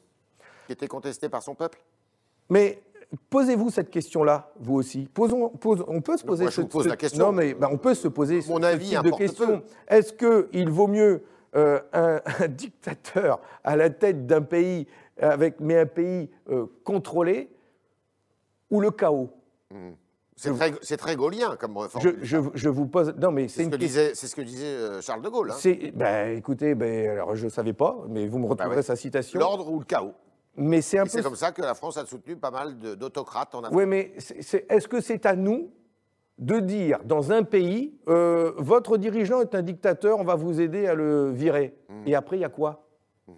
qui 0.65 0.73
était 0.73 0.87
contesté 0.87 1.29
par 1.29 1.41
son 1.41 1.55
peuple? 1.55 1.79
Mais 2.49 2.81
posez-vous 3.29 3.69
cette 3.69 3.89
question-là, 3.89 4.51
vous 4.59 4.75
aussi. 4.75 5.09
Posons, 5.13 5.51
on 5.87 6.01
peut 6.01 6.17
se 6.17 6.23
poser 6.23 6.43
moi, 6.43 6.51
je 6.51 6.61
pose 6.61 6.87
la 6.87 6.97
question. 6.97 7.27
Non, 7.27 7.31
mais 7.31 7.53
ben, 7.53 7.69
on 7.71 7.77
peut 7.77 7.93
se 7.93 8.07
poser 8.07 8.41
Mon 8.47 8.63
avis 8.63 8.89
type 8.89 9.03
de 9.03 9.11
question. 9.11 9.63
Est-ce 9.87 10.13
qu'il 10.13 10.69
vaut 10.69 10.87
mieux 10.87 11.23
euh, 11.55 11.79
un, 11.93 12.47
dictateur 12.47 13.39
à 13.63 13.75
la 13.75 13.89
tête 13.89 14.25
d'un 14.27 14.41
pays, 14.41 14.87
avec, 15.19 15.59
mais 15.59 15.79
un 15.79 15.85
pays 15.85 16.29
euh, 16.49 16.65
contrôlé, 16.83 17.49
ou 18.69 18.81
le 18.81 18.91
chaos? 18.91 19.29
Hmm. 19.71 19.91
C'est 20.81 20.97
très, 20.97 21.15
gaulien 21.15 21.55
comme 21.57 21.77
réforme. 21.77 22.13
Je, 22.21 22.69
vous 22.69 22.87
pose. 22.87 23.13
Non, 23.17 23.31
mais 23.31 23.47
c'est 23.47 23.65
ce, 23.65 24.35
que 24.35 24.41
disait 24.41 24.65
euh, 24.65 25.01
Charles 25.01 25.21
de 25.21 25.29
Gaulle. 25.29 25.51
Hein. 25.51 25.89
Ben, 25.93 26.37
écoutez, 26.37 26.75
ben, 26.75 27.09
alors 27.09 27.35
je 27.35 27.45
ne 27.45 27.49
savais 27.49 27.73
pas, 27.73 27.97
mais 28.07 28.25
vous 28.27 28.37
me 28.37 28.43
bah 28.43 28.51
retrouverez 28.51 28.83
sa 28.83 28.95
citation. 28.95 29.39
L'ordre 29.39 29.69
ou 29.69 29.79
le 29.79 29.85
chaos. 29.85 30.13
Mais 30.55 30.81
c'est 30.81 30.99
un 30.99 31.03
peu. 31.03 31.09
C'est 31.09 31.23
comme 31.23 31.35
ça 31.35 31.51
que 31.51 31.61
la 31.61 31.75
France 31.75 31.97
a 31.97 32.05
soutenu 32.05 32.37
pas 32.37 32.51
mal 32.51 32.77
d'autocrates 32.77 33.53
en 33.53 33.63
Afrique. 33.63 33.77
Oui, 33.77 33.85
mais 33.85 34.13
est-ce 34.69 34.87
que 34.87 35.01
c'est 35.01 35.25
à 35.25 35.35
nous 35.35 35.71
de 36.37 36.59
dire 36.59 36.99
dans 37.03 37.31
un 37.31 37.43
pays, 37.43 37.99
euh, 38.07 38.53
votre 38.57 38.97
dirigeant 38.97 39.41
est 39.41 39.55
un 39.55 39.61
dictateur, 39.61 40.19
on 40.19 40.23
va 40.23 40.35
vous 40.35 40.61
aider 40.61 40.87
à 40.87 40.93
le 40.93 41.31
virer. 41.31 41.75
Mmh. 41.89 42.07
Et 42.07 42.15
après, 42.15 42.37
il 42.37 42.41
y 42.41 42.45
a 42.45 42.49
quoi? 42.49 42.87
Mmh. 43.27 43.33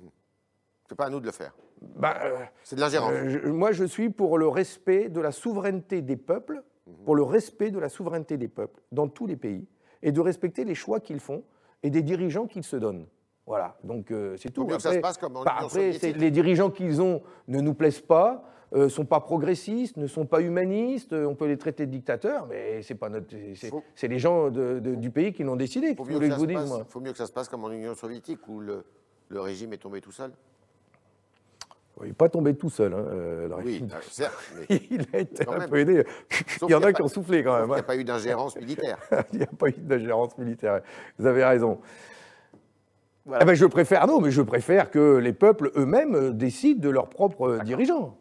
C'est 0.88 0.96
pas 0.96 1.06
à 1.06 1.10
nous 1.10 1.20
de 1.20 1.26
le 1.26 1.32
faire. 1.32 1.56
Ben, 1.82 2.14
euh, 2.24 2.38
c'est 2.64 2.76
de 2.76 2.82
l'ingérence. 2.82 3.12
moi, 3.46 3.72
je 3.72 3.86
suis 3.86 4.12
pour 4.12 4.38
le 4.38 4.48
respect 4.48 5.10
de 5.10 5.20
la 5.20 5.32
souveraineté 5.32 6.04
des 6.04 6.16
peuples 6.16 6.62
pour 7.06 7.16
le 7.16 7.24
respect 7.24 7.72
de 7.72 7.80
la 7.80 7.90
souveraineté 7.90 8.38
des 8.38 8.48
peuples 8.48 8.82
dans 8.92 9.08
tous 9.08 9.28
les 9.28 9.36
pays 9.36 9.68
et 10.02 10.12
de 10.12 10.20
respecter 10.20 10.66
les 10.66 10.76
choix 10.76 11.00
qu'ils 11.00 11.20
font 11.20 11.44
et 11.84 11.90
des 11.90 12.02
dirigeants 12.02 12.48
qu'ils 12.48 12.64
se 12.64 12.76
donnent. 12.76 13.06
Voilà, 13.48 13.78
donc 13.84 14.12
euh, 14.12 14.36
c'est 14.38 14.52
tout. 14.52 14.64
Après, 14.64 14.80
ça 14.80 14.94
se 14.94 15.00
passe 15.00 15.18
comme 15.18 15.36
en 15.36 15.44
après 15.44 15.92
les 15.92 16.32
dirigeants 16.32 16.70
qu'ils 16.70 17.02
ont 17.02 17.22
ne 17.48 17.60
nous 17.60 17.74
plaisent 17.74 18.00
pas, 18.00 18.46
ne 18.72 18.82
euh, 18.82 18.90
sont 18.90 19.06
pas 19.06 19.20
progressistes, 19.20 19.98
ne 19.98 20.08
sont 20.08 20.26
pas 20.26 20.42
humanistes, 20.42 21.14
on 21.14 21.36
peut 21.36 21.48
les 21.48 21.58
traiter 21.58 21.86
de 21.86 21.92
dictateurs, 21.92 22.48
mais 22.48 22.82
c'est 22.84 22.96
pas 22.96 23.10
notre, 23.10 23.36
c'est 23.96 24.08
les 24.08 24.20
gens 24.20 24.50
du 24.50 25.10
pays 25.10 25.34
qui 25.34 25.44
l'ont 25.44 25.56
décidé. 25.56 25.90
Il 25.90 25.96
faut, 25.98 26.06
mieux 27.00 27.12
que 27.12 27.18
ça 27.18 27.26
se 27.26 27.32
passe 27.32 27.50
comme 27.50 27.64
en 27.64 27.72
Union 27.72 27.96
soviétique 27.96 28.48
où 28.48 28.60
le, 28.60 28.86
le 29.28 29.42
régime 29.42 29.74
est 29.74 29.78
tombé 29.78 30.02
tout 30.02 30.12
seul. 30.12 30.32
Il 32.04 32.08
n'est 32.10 32.14
pas 32.14 32.30
tombé 32.30 32.56
tout 32.56 32.70
seul. 32.70 32.94
Hein, 32.94 33.06
euh, 33.12 33.50
oui, 33.64 33.84
certes. 34.10 34.34
il 34.70 35.06
a 35.14 35.20
été 35.20 35.48
un 35.48 35.68
peu 35.68 35.80
aidé. 35.80 36.04
il 36.62 36.70
y 36.70 36.76
en 36.76 36.82
a, 36.82 36.94
qui 36.94 37.02
ont 37.02 37.08
soufflé 37.08 37.44
quand 37.44 37.60
même. 37.60 37.70
Il 37.70 37.74
n'y 37.74 37.80
a 37.80 37.84
pas 37.84 37.96
eu 37.96 38.04
d'ingérence 38.04 38.56
militaire. 38.56 38.98
il 39.34 39.40
n'y 39.40 39.44
a 39.44 39.48
pas 39.48 39.70
eu 39.70 39.76
d'ingérence 39.78 40.38
militaire. 40.38 40.82
Vous 41.18 41.26
avez 41.26 41.44
raison. 41.44 41.80
Eh 43.40 43.46
ben, 43.46 43.54
je 43.54 43.66
préfère, 43.66 44.08
non, 44.08 44.20
mais 44.20 44.32
je 44.32 44.42
préfère 44.42 44.90
que 44.90 45.18
les 45.18 45.34
peuples 45.34 45.72
eux-mêmes 45.76 46.16
euh, 46.16 46.32
décident 46.32 46.82
de 46.82 46.90
leurs 46.90 47.10
propres 47.10 47.60
dirigeants. 47.64 48.18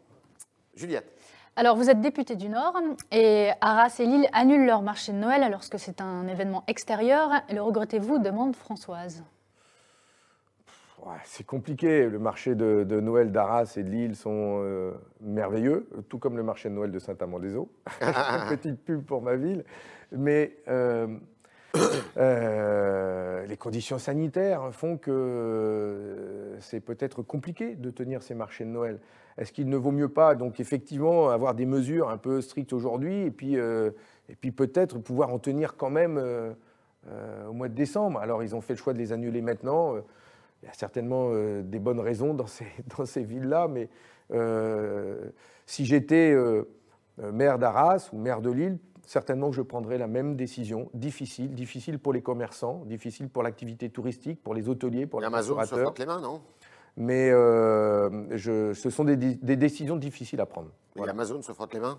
Juliette. 0.75 1.11
Alors, 1.55 1.75
vous 1.75 1.89
êtes 1.89 1.99
député 1.99 2.35
du 2.35 2.47
Nord 2.47 2.79
et 3.11 3.49
Arras 3.59 3.93
et 3.99 4.05
Lille 4.05 4.27
annulent 4.31 4.65
leur 4.65 4.81
marché 4.81 5.11
de 5.11 5.17
Noël 5.17 5.43
alors 5.43 5.67
que 5.69 5.77
c'est 5.77 5.99
un 5.99 6.27
événement 6.27 6.63
extérieur. 6.67 7.29
Le 7.51 7.61
regrettez-vous? 7.61 8.19
demande 8.19 8.55
Françoise 8.55 9.23
c'est 11.23 11.45
compliqué. 11.45 12.07
Le 12.07 12.19
marché 12.19 12.55
de, 12.55 12.99
Noël 12.99 13.31
d'Arras 13.31 13.73
et 13.77 13.83
de 13.83 13.89
Lille 13.89 14.15
sont 14.15 14.61
euh, 14.63 14.91
merveilleux, 15.21 15.87
tout 16.09 16.19
comme 16.19 16.37
le 16.37 16.43
marché 16.43 16.69
de 16.69 16.75
Noël 16.75 16.91
de 16.91 16.99
Saint-Amand-des-Eaux. 16.99 17.71
Petite 18.49 18.83
pub 18.83 19.03
pour 19.03 19.21
ma 19.21 19.35
ville. 19.35 19.63
Mais 20.11 20.57
euh, 20.67 21.07
euh, 22.17 23.45
les 23.45 23.57
conditions 23.57 23.97
sanitaires 23.97 24.73
font 24.73 24.97
que 24.97 26.55
c'est 26.59 26.81
peut-être 26.81 27.21
compliqué 27.21 27.75
de 27.75 27.89
tenir 27.89 28.23
ces 28.23 28.35
marchés 28.35 28.65
de 28.65 28.69
Noël. 28.69 28.99
Est-ce 29.37 29.53
qu'il 29.53 29.69
ne 29.69 29.77
vaut 29.77 29.91
mieux 29.91 30.09
pas, 30.09 30.35
donc 30.35 30.59
effectivement, 30.59 31.29
avoir 31.29 31.55
des 31.55 31.65
mesures 31.65 32.09
un 32.09 32.17
peu 32.17 32.41
strictes 32.41 32.73
aujourd'hui 32.73 33.21
et 33.21 33.31
puis, 33.31 33.55
et 33.55 34.35
puis 34.39 34.51
peut-être 34.51 34.99
pouvoir 34.99 35.33
en 35.33 35.39
tenir 35.39 35.77
quand 35.77 35.89
même 35.89 36.21
au 37.47 37.53
mois 37.53 37.69
de 37.69 37.73
décembre? 37.73 38.19
Alors, 38.19 38.43
ils 38.43 38.53
ont 38.55 38.61
fait 38.61 38.73
le 38.73 38.77
choix 38.77 38.91
de 38.91 38.97
les 38.97 39.13
annuler 39.13 39.41
maintenant 39.41 39.95
il 40.61 40.67
y 40.67 40.69
a 40.69 40.73
certainement 40.73 41.29
euh, 41.31 41.61
des 41.63 41.79
bonnes 41.79 41.99
raisons 41.99 42.33
dans 42.33 42.47
ces, 42.47 42.67
dans 42.97 43.05
ces 43.05 43.23
villes-là, 43.23 43.67
mais 43.67 43.89
euh, 44.31 45.29
si 45.65 45.85
j'étais 45.85 46.31
euh, 46.31 46.63
maire 47.31 47.59
d'Arras 47.59 48.09
ou 48.13 48.17
maire 48.17 48.41
de 48.41 48.51
Lille, 48.51 48.77
certainement 49.05 49.49
que 49.49 49.55
je 49.55 49.61
prendrais 49.61 49.97
la 49.97 50.07
même 50.07 50.35
décision, 50.35 50.89
difficile, 50.93 51.53
difficile 51.53 51.99
pour 51.99 52.13
les 52.13 52.21
commerçants, 52.21 52.83
difficile 52.85 53.29
pour 53.29 53.43
l'activité 53.43 53.89
touristique, 53.89 54.41
pour 54.41 54.53
les 54.53 54.69
hôteliers, 54.69 55.05
pour 55.05 55.19
les 55.19 55.27
Amazon 55.27 55.59
se 55.65 55.75
frotte 55.75 55.99
les 55.99 56.05
mains, 56.05 56.21
non? 56.21 56.41
Mais 56.97 57.29
je, 57.31 58.73
ce 58.73 58.89
sont 58.89 59.05
des, 59.05 59.15
des, 59.15 59.55
décisions 59.55 59.95
difficiles 59.95 60.41
à 60.41 60.45
prendre. 60.45 60.69
Et 60.97 61.07
Amazon 61.07 61.41
se 61.41 61.53
frotte 61.53 61.73
les 61.73 61.79
mains? 61.79 61.97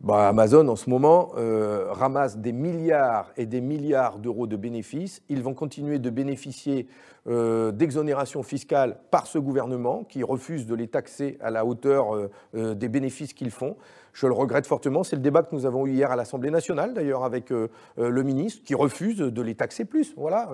Bah, 0.00 0.28
Amazon, 0.28 0.68
en 0.68 0.76
ce 0.76 0.88
moment, 0.88 1.32
euh, 1.36 1.88
ramasse 1.90 2.38
des 2.38 2.52
milliards 2.52 3.32
et 3.36 3.46
des 3.46 3.60
milliards 3.60 4.18
d'euros 4.18 4.46
de 4.46 4.56
bénéfices. 4.56 5.22
Ils 5.28 5.42
vont 5.42 5.54
continuer 5.54 5.98
de 5.98 6.08
bénéficier 6.08 6.86
euh, 7.26 7.72
d'exonérations 7.72 8.44
fiscales 8.44 9.00
par 9.10 9.26
ce 9.26 9.38
gouvernement 9.38 10.04
qui 10.04 10.22
refuse 10.22 10.66
de 10.66 10.76
les 10.76 10.86
taxer 10.86 11.36
à 11.40 11.50
la 11.50 11.64
hauteur 11.64 12.14
euh, 12.14 12.74
des 12.74 12.88
bénéfices 12.88 13.32
qu'ils 13.32 13.50
font. 13.50 13.76
Je 14.18 14.26
le 14.26 14.32
regrette 14.32 14.66
fortement. 14.66 15.04
C'est 15.04 15.14
le 15.14 15.22
débat 15.22 15.44
que 15.44 15.54
nous 15.54 15.64
avons 15.64 15.86
eu 15.86 15.92
hier 15.92 16.10
à 16.10 16.16
l'Assemblée 16.16 16.50
nationale, 16.50 16.92
d'ailleurs, 16.92 17.22
avec 17.22 17.52
euh, 17.52 17.68
euh, 17.98 18.08
le 18.08 18.24
ministre, 18.24 18.64
qui 18.64 18.74
refuse 18.74 19.18
de 19.18 19.42
les 19.42 19.54
taxer 19.54 19.84
plus. 19.84 20.12
Voilà. 20.16 20.50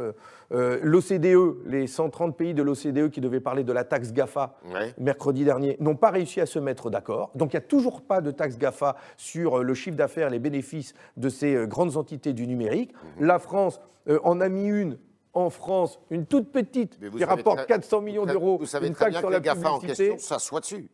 Euh, 0.52 0.78
L'OCDE, 0.82 1.64
les 1.64 1.86
130 1.86 2.36
pays 2.36 2.52
de 2.52 2.62
l'OCDE 2.62 3.08
qui 3.08 3.22
devaient 3.22 3.40
parler 3.40 3.64
de 3.64 3.72
la 3.72 3.84
taxe 3.84 4.12
GAFA 4.12 4.58
mercredi 4.98 5.44
dernier, 5.44 5.78
n'ont 5.80 5.96
pas 5.96 6.10
réussi 6.10 6.42
à 6.42 6.46
se 6.46 6.58
mettre 6.58 6.90
d'accord. 6.90 7.30
Donc 7.34 7.54
il 7.54 7.56
n'y 7.56 7.64
a 7.64 7.66
toujours 7.66 8.02
pas 8.02 8.20
de 8.20 8.30
taxe 8.30 8.58
GAFA 8.58 8.96
sur 9.16 9.62
le 9.62 9.74
chiffre 9.74 9.96
d'affaires, 9.96 10.28
les 10.28 10.38
bénéfices 10.38 10.92
de 11.16 11.30
ces 11.30 11.66
grandes 11.66 11.96
entités 11.96 12.34
du 12.34 12.46
numérique. 12.46 12.92
Mhm. 12.92 13.26
La 13.26 13.38
France 13.38 13.80
en 14.24 14.42
a 14.42 14.50
mis 14.50 14.66
une 14.66 14.98
en 15.32 15.48
France, 15.48 15.98
une 16.10 16.26
toute 16.26 16.52
petite, 16.52 16.98
qui 17.16 17.24
rapporte 17.24 17.66
400 17.66 18.02
millions 18.02 18.26
d'euros, 18.26 18.60
une 18.82 18.94
taxe 18.94 19.18
sur 19.18 19.30
la 19.30 19.40
GAFA 19.40 19.72
en 19.72 19.78
question, 19.78 20.18
ça 20.18 20.38
soit 20.38 20.60
dessus. 20.60 20.90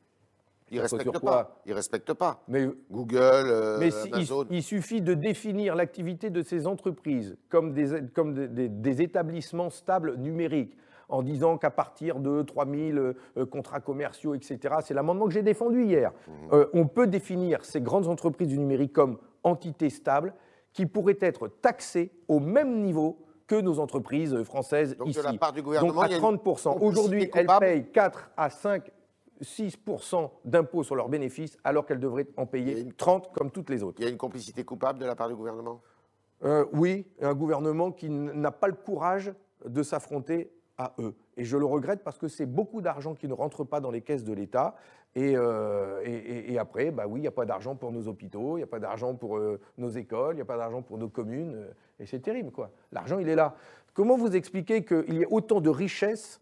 Ils 0.70 0.76
ne 0.76 0.82
respectent 0.82 1.18
pas. 1.18 1.60
Ils 1.66 1.72
respectent 1.72 2.14
pas. 2.14 2.42
Mais, 2.46 2.68
Google, 2.90 3.18
euh, 3.20 3.78
mais 3.78 3.90
Il, 4.50 4.62
suffit 4.62 5.02
de 5.02 5.14
définir 5.14 5.74
l'activité 5.74 6.30
de 6.30 6.42
ces 6.42 6.66
entreprises 6.66 7.36
comme 7.48 7.72
des, 7.72 8.02
comme 8.14 8.34
des, 8.34 9.02
établissements 9.02 9.70
stables 9.70 10.16
numériques 10.16 10.76
en 11.08 11.22
disant 11.22 11.58
qu'à 11.58 11.70
partir 11.70 12.20
de 12.20 12.42
3000 12.42 12.98
euh, 12.98 13.14
contrats 13.46 13.80
commerciaux, 13.80 14.34
etc., 14.34 14.76
c'est 14.82 14.94
l'amendement 14.94 15.26
que 15.26 15.32
j'ai 15.32 15.42
défendu 15.42 15.84
hier, 15.84 16.12
mmh. 16.12 16.32
euh, 16.52 16.66
on 16.72 16.86
peut 16.86 17.08
définir 17.08 17.64
ces 17.64 17.80
grandes 17.80 18.06
entreprises 18.06 18.48
du 18.48 18.58
numérique 18.58 18.92
comme 18.92 19.18
entités 19.42 19.90
stables 19.90 20.34
qui 20.72 20.86
pourraient 20.86 21.18
être 21.20 21.48
taxées 21.48 22.12
au 22.28 22.38
même 22.38 22.80
niveau 22.82 23.18
que 23.48 23.60
nos 23.60 23.80
entreprises 23.80 24.40
françaises 24.44 24.96
Donc 24.96 25.08
ici. 25.08 25.18
De 25.18 25.24
la 25.24 25.32
part 25.32 25.52
du 25.52 25.62
gouvernement, 25.62 25.92
Donc 25.92 26.04
à 26.04 26.16
30%. 26.16 26.78
Aujourd'hui, 26.80 27.28
elles 27.34 27.48
payent 27.58 27.90
4 27.90 28.30
à 28.36 28.48
5 28.48 28.88
6% 29.42 30.30
d'impôts 30.44 30.82
sur 30.82 30.96
leurs 30.96 31.08
bénéfices 31.08 31.56
alors 31.64 31.86
qu'elles 31.86 32.00
devraient 32.00 32.28
en 32.36 32.46
payer 32.46 32.86
30 32.96 33.32
comme 33.32 33.50
toutes 33.50 33.70
les 33.70 33.82
autres. 33.82 34.00
Il 34.00 34.04
y 34.04 34.06
a 34.06 34.10
une 34.10 34.18
complicité 34.18 34.64
coupable 34.64 34.98
de 34.98 35.06
la 35.06 35.14
part 35.14 35.28
du 35.28 35.34
gouvernement? 35.34 35.80
Euh, 36.44 36.64
Oui, 36.72 37.06
un 37.20 37.34
gouvernement 37.34 37.92
qui 37.92 38.08
n'a 38.10 38.50
pas 38.50 38.68
le 38.68 38.74
courage 38.74 39.32
de 39.64 39.82
s'affronter 39.82 40.50
à 40.78 40.94
eux. 40.98 41.14
Et 41.36 41.44
je 41.44 41.56
le 41.56 41.66
regrette 41.66 42.02
parce 42.02 42.18
que 42.18 42.28
c'est 42.28 42.46
beaucoup 42.46 42.80
d'argent 42.80 43.14
qui 43.14 43.28
ne 43.28 43.34
rentre 43.34 43.64
pas 43.64 43.80
dans 43.80 43.90
les 43.90 44.00
caisses 44.00 44.24
de 44.24 44.32
l'État. 44.32 44.74
Et, 45.14 45.36
euh, 45.36 46.00
et, 46.04 46.52
et, 46.52 46.58
après, 46.58 46.92
bah 46.92 47.06
oui, 47.08 47.18
il 47.18 47.22
n'y 47.22 47.28
a 47.28 47.32
pas 47.32 47.44
d'argent 47.44 47.74
pour 47.74 47.90
nos 47.90 48.06
hôpitaux, 48.06 48.56
il 48.56 48.60
n'y 48.60 48.64
a 48.64 48.68
pas 48.68 48.78
d'argent 48.78 49.14
pour 49.16 49.38
euh, 49.38 49.60
nos 49.76 49.88
écoles, 49.88 50.34
il 50.34 50.36
n'y 50.36 50.42
a 50.42 50.46
pas 50.46 50.56
d'argent 50.56 50.82
pour 50.82 50.98
nos 50.98 51.08
communes. 51.08 51.66
Et 51.98 52.06
c'est 52.06 52.20
terrible, 52.20 52.52
quoi. 52.52 52.70
L'argent, 52.92 53.18
il 53.18 53.28
est 53.28 53.34
là. 53.34 53.56
Comment 53.92 54.16
vous 54.16 54.36
expliquez 54.36 54.84
qu'il 54.84 55.14
y 55.14 55.22
ait 55.22 55.28
autant 55.28 55.60
de 55.60 55.68
richesses 55.68 56.40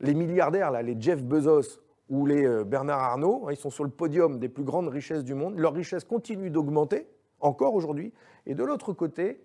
Les 0.00 0.14
milliardaires, 0.14 0.70
là, 0.70 0.80
les 0.80 0.98
Jeff 0.98 1.22
Bezos 1.22 1.80
ou 2.10 2.26
les 2.26 2.64
Bernard 2.64 3.00
Arnault, 3.00 3.44
hein, 3.46 3.52
ils 3.52 3.56
sont 3.56 3.70
sur 3.70 3.84
le 3.84 3.90
podium 3.90 4.38
des 4.38 4.48
plus 4.48 4.64
grandes 4.64 4.88
richesses 4.88 5.24
du 5.24 5.34
monde. 5.34 5.58
Leur 5.58 5.72
richesse 5.72 6.04
continue 6.04 6.50
d'augmenter, 6.50 7.06
encore 7.40 7.74
aujourd'hui. 7.74 8.12
Et 8.46 8.54
de 8.54 8.64
l'autre 8.64 8.92
côté, 8.92 9.40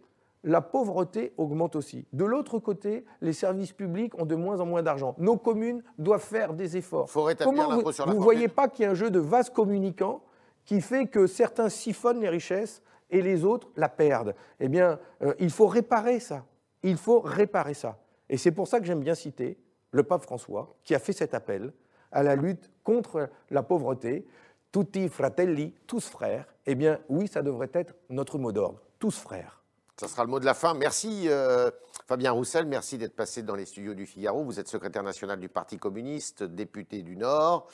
la 0.46 0.62
pauvreté 0.62 1.34
augmente 1.38 1.76
aussi. 1.76 2.06
De 2.14 2.24
l'autre 2.24 2.60
côté, 2.60 3.04
les 3.20 3.34
services 3.34 3.74
publics 3.74 4.18
ont 4.20 4.26
de 4.26 4.36
moins 4.36 4.60
en 4.60 4.66
moins 4.66 4.84
d'argent. 4.84 5.16
Nos 5.18 5.38
communes 5.38 5.84
doivent 5.98 6.24
faire 6.24 6.54
des 6.54 6.78
efforts. 6.78 7.10
Faut 7.10 7.28
Comment 7.44 7.82
vous 7.82 8.14
ne 8.14 8.20
voyez 8.20 8.48
pas 8.48 8.68
qu'il 8.68 8.84
y 8.84 8.88
a 8.88 8.92
un 8.92 8.96
jeu 8.96 9.10
de 9.10 9.20
vase 9.20 9.50
communicant 9.50 10.22
qui 10.64 10.82
fait 10.82 11.08
que 11.08 11.26
certains 11.26 11.70
siphonnent 11.70 12.22
les 12.22 12.30
richesses 12.30 12.84
et 13.10 13.24
les 13.24 13.44
autres 13.44 13.70
la 13.76 13.90
perdent? 13.90 14.36
Eh 14.60 14.70
bien, 14.70 15.00
euh, 15.24 15.34
il 15.40 15.50
faut 15.50 15.68
réparer 15.68 16.20
ça. 16.20 16.46
Il 16.84 16.98
faut 16.98 17.20
réparer 17.20 17.74
ça. 17.74 17.98
Et 18.30 18.38
c'est 18.38 18.52
pour 18.52 18.68
ça 18.68 18.80
que 18.80 18.86
j'aime 18.86 19.02
bien 19.02 19.16
citer 19.16 19.58
le 19.90 20.04
pape 20.04 20.22
François, 20.22 20.76
qui 20.84 20.94
a 20.94 21.00
fait 21.00 21.14
cet 21.14 21.34
appel 21.34 21.74
à 22.16 22.24
la 22.24 22.36
lutte 22.36 22.72
contre 22.84 23.30
la 23.52 23.62
pauvreté. 23.62 24.26
Tutti 24.72 25.08
fratelli, 25.10 25.74
tous 25.86 26.08
frères. 26.08 26.48
Eh 26.66 26.74
bien, 26.74 27.00
oui, 27.10 27.28
ça 27.28 27.44
devrait 27.44 27.70
être 27.74 27.94
notre 28.10 28.40
mot 28.40 28.52
d'ordre. 28.52 28.82
Tous 28.98 29.16
frères. 29.16 29.62
Ça 30.00 30.08
sera 30.08 30.24
le 30.24 30.30
mot 30.30 30.40
de 30.40 30.46
la 30.46 30.54
fin. 30.54 30.74
Merci 30.74 31.26
euh, 31.28 31.70
Fabien 32.08 32.32
Roussel, 32.32 32.66
merci 32.66 32.98
d'être 32.98 33.16
passé 33.16 33.44
dans 33.44 33.56
les 33.56 33.66
studios 33.66 33.94
du 33.94 34.06
Figaro. 34.06 34.44
Vous 34.44 34.60
êtes 34.60 34.68
secrétaire 34.68 35.04
national 35.04 35.40
du 35.40 35.48
Parti 35.48 35.78
communiste, 35.78 36.44
député 36.44 37.02
du 37.02 37.16
Nord. 37.16 37.68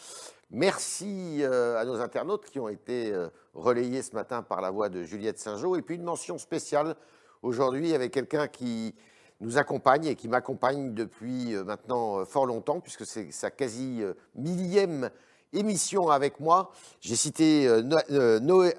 Merci 0.52 1.40
euh, 1.42 1.80
à 1.80 1.86
nos 1.86 2.00
internautes 2.00 2.46
qui 2.46 2.60
ont 2.60 2.70
été 2.70 3.12
euh, 3.12 3.30
relayés 3.54 4.04
ce 4.04 4.14
matin 4.14 4.44
par 4.44 4.62
la 4.62 4.70
voix 4.70 4.90
de 4.90 5.04
Juliette 5.04 5.40
Saint-Jean. 5.40 5.76
Et 5.76 5.82
puis 5.82 5.96
une 5.96 6.04
mention 6.04 6.38
spéciale 6.38 6.96
aujourd'hui 7.42 7.96
avec 7.96 8.12
quelqu'un 8.12 8.48
qui 8.48 8.94
nous 9.42 9.58
accompagne 9.58 10.06
et 10.06 10.16
qui 10.16 10.28
m'accompagne 10.28 10.94
depuis 10.94 11.56
maintenant 11.66 12.24
fort 12.26 12.46
longtemps, 12.46 12.80
puisque 12.80 13.06
c'est 13.06 13.32
sa 13.32 13.52
quasi 13.52 14.02
millième 14.36 15.10
émission 15.52 16.10
avec 16.10 16.40
moi. 16.40 16.72
J'ai 17.02 17.16
cité 17.16 17.68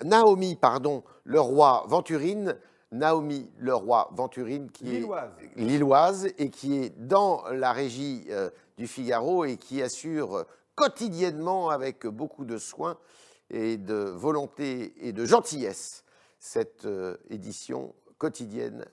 Naomi, 0.05 0.57
pardon, 0.57 1.03
le 1.25 1.41
roi 1.41 1.85
Venturine. 1.89 2.57
Naomi 2.93 3.51
Leroy-Venturine, 3.59 4.71
qui 4.71 4.97
est 4.97 5.07
lilloise 5.57 6.29
et 6.39 6.51
qui 6.51 6.77
est 6.77 6.91
dans 6.91 7.43
la 7.51 7.73
régie 7.73 8.27
euh, 8.31 8.51
du 8.77 8.87
Figaro 8.87 9.45
et 9.45 9.57
qui 9.57 9.83
assure 9.83 10.45
quotidiennement, 10.75 11.71
avec 11.71 12.07
beaucoup 12.07 12.45
de 12.45 12.59
soin 12.59 12.99
et 13.51 13.77
de 13.79 13.95
volonté 13.95 14.93
et 15.01 15.13
de 15.13 15.25
gentillesse, 15.25 16.05
cette 16.39 16.85
euh, 16.85 17.17
édition 17.31 17.95
quotidienne 18.19 18.85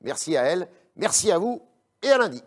Merci 0.00 0.36
à 0.36 0.42
elle, 0.44 0.68
merci 0.96 1.32
à 1.32 1.38
vous 1.38 1.62
et 2.02 2.08
à 2.08 2.18
lundi. 2.18 2.42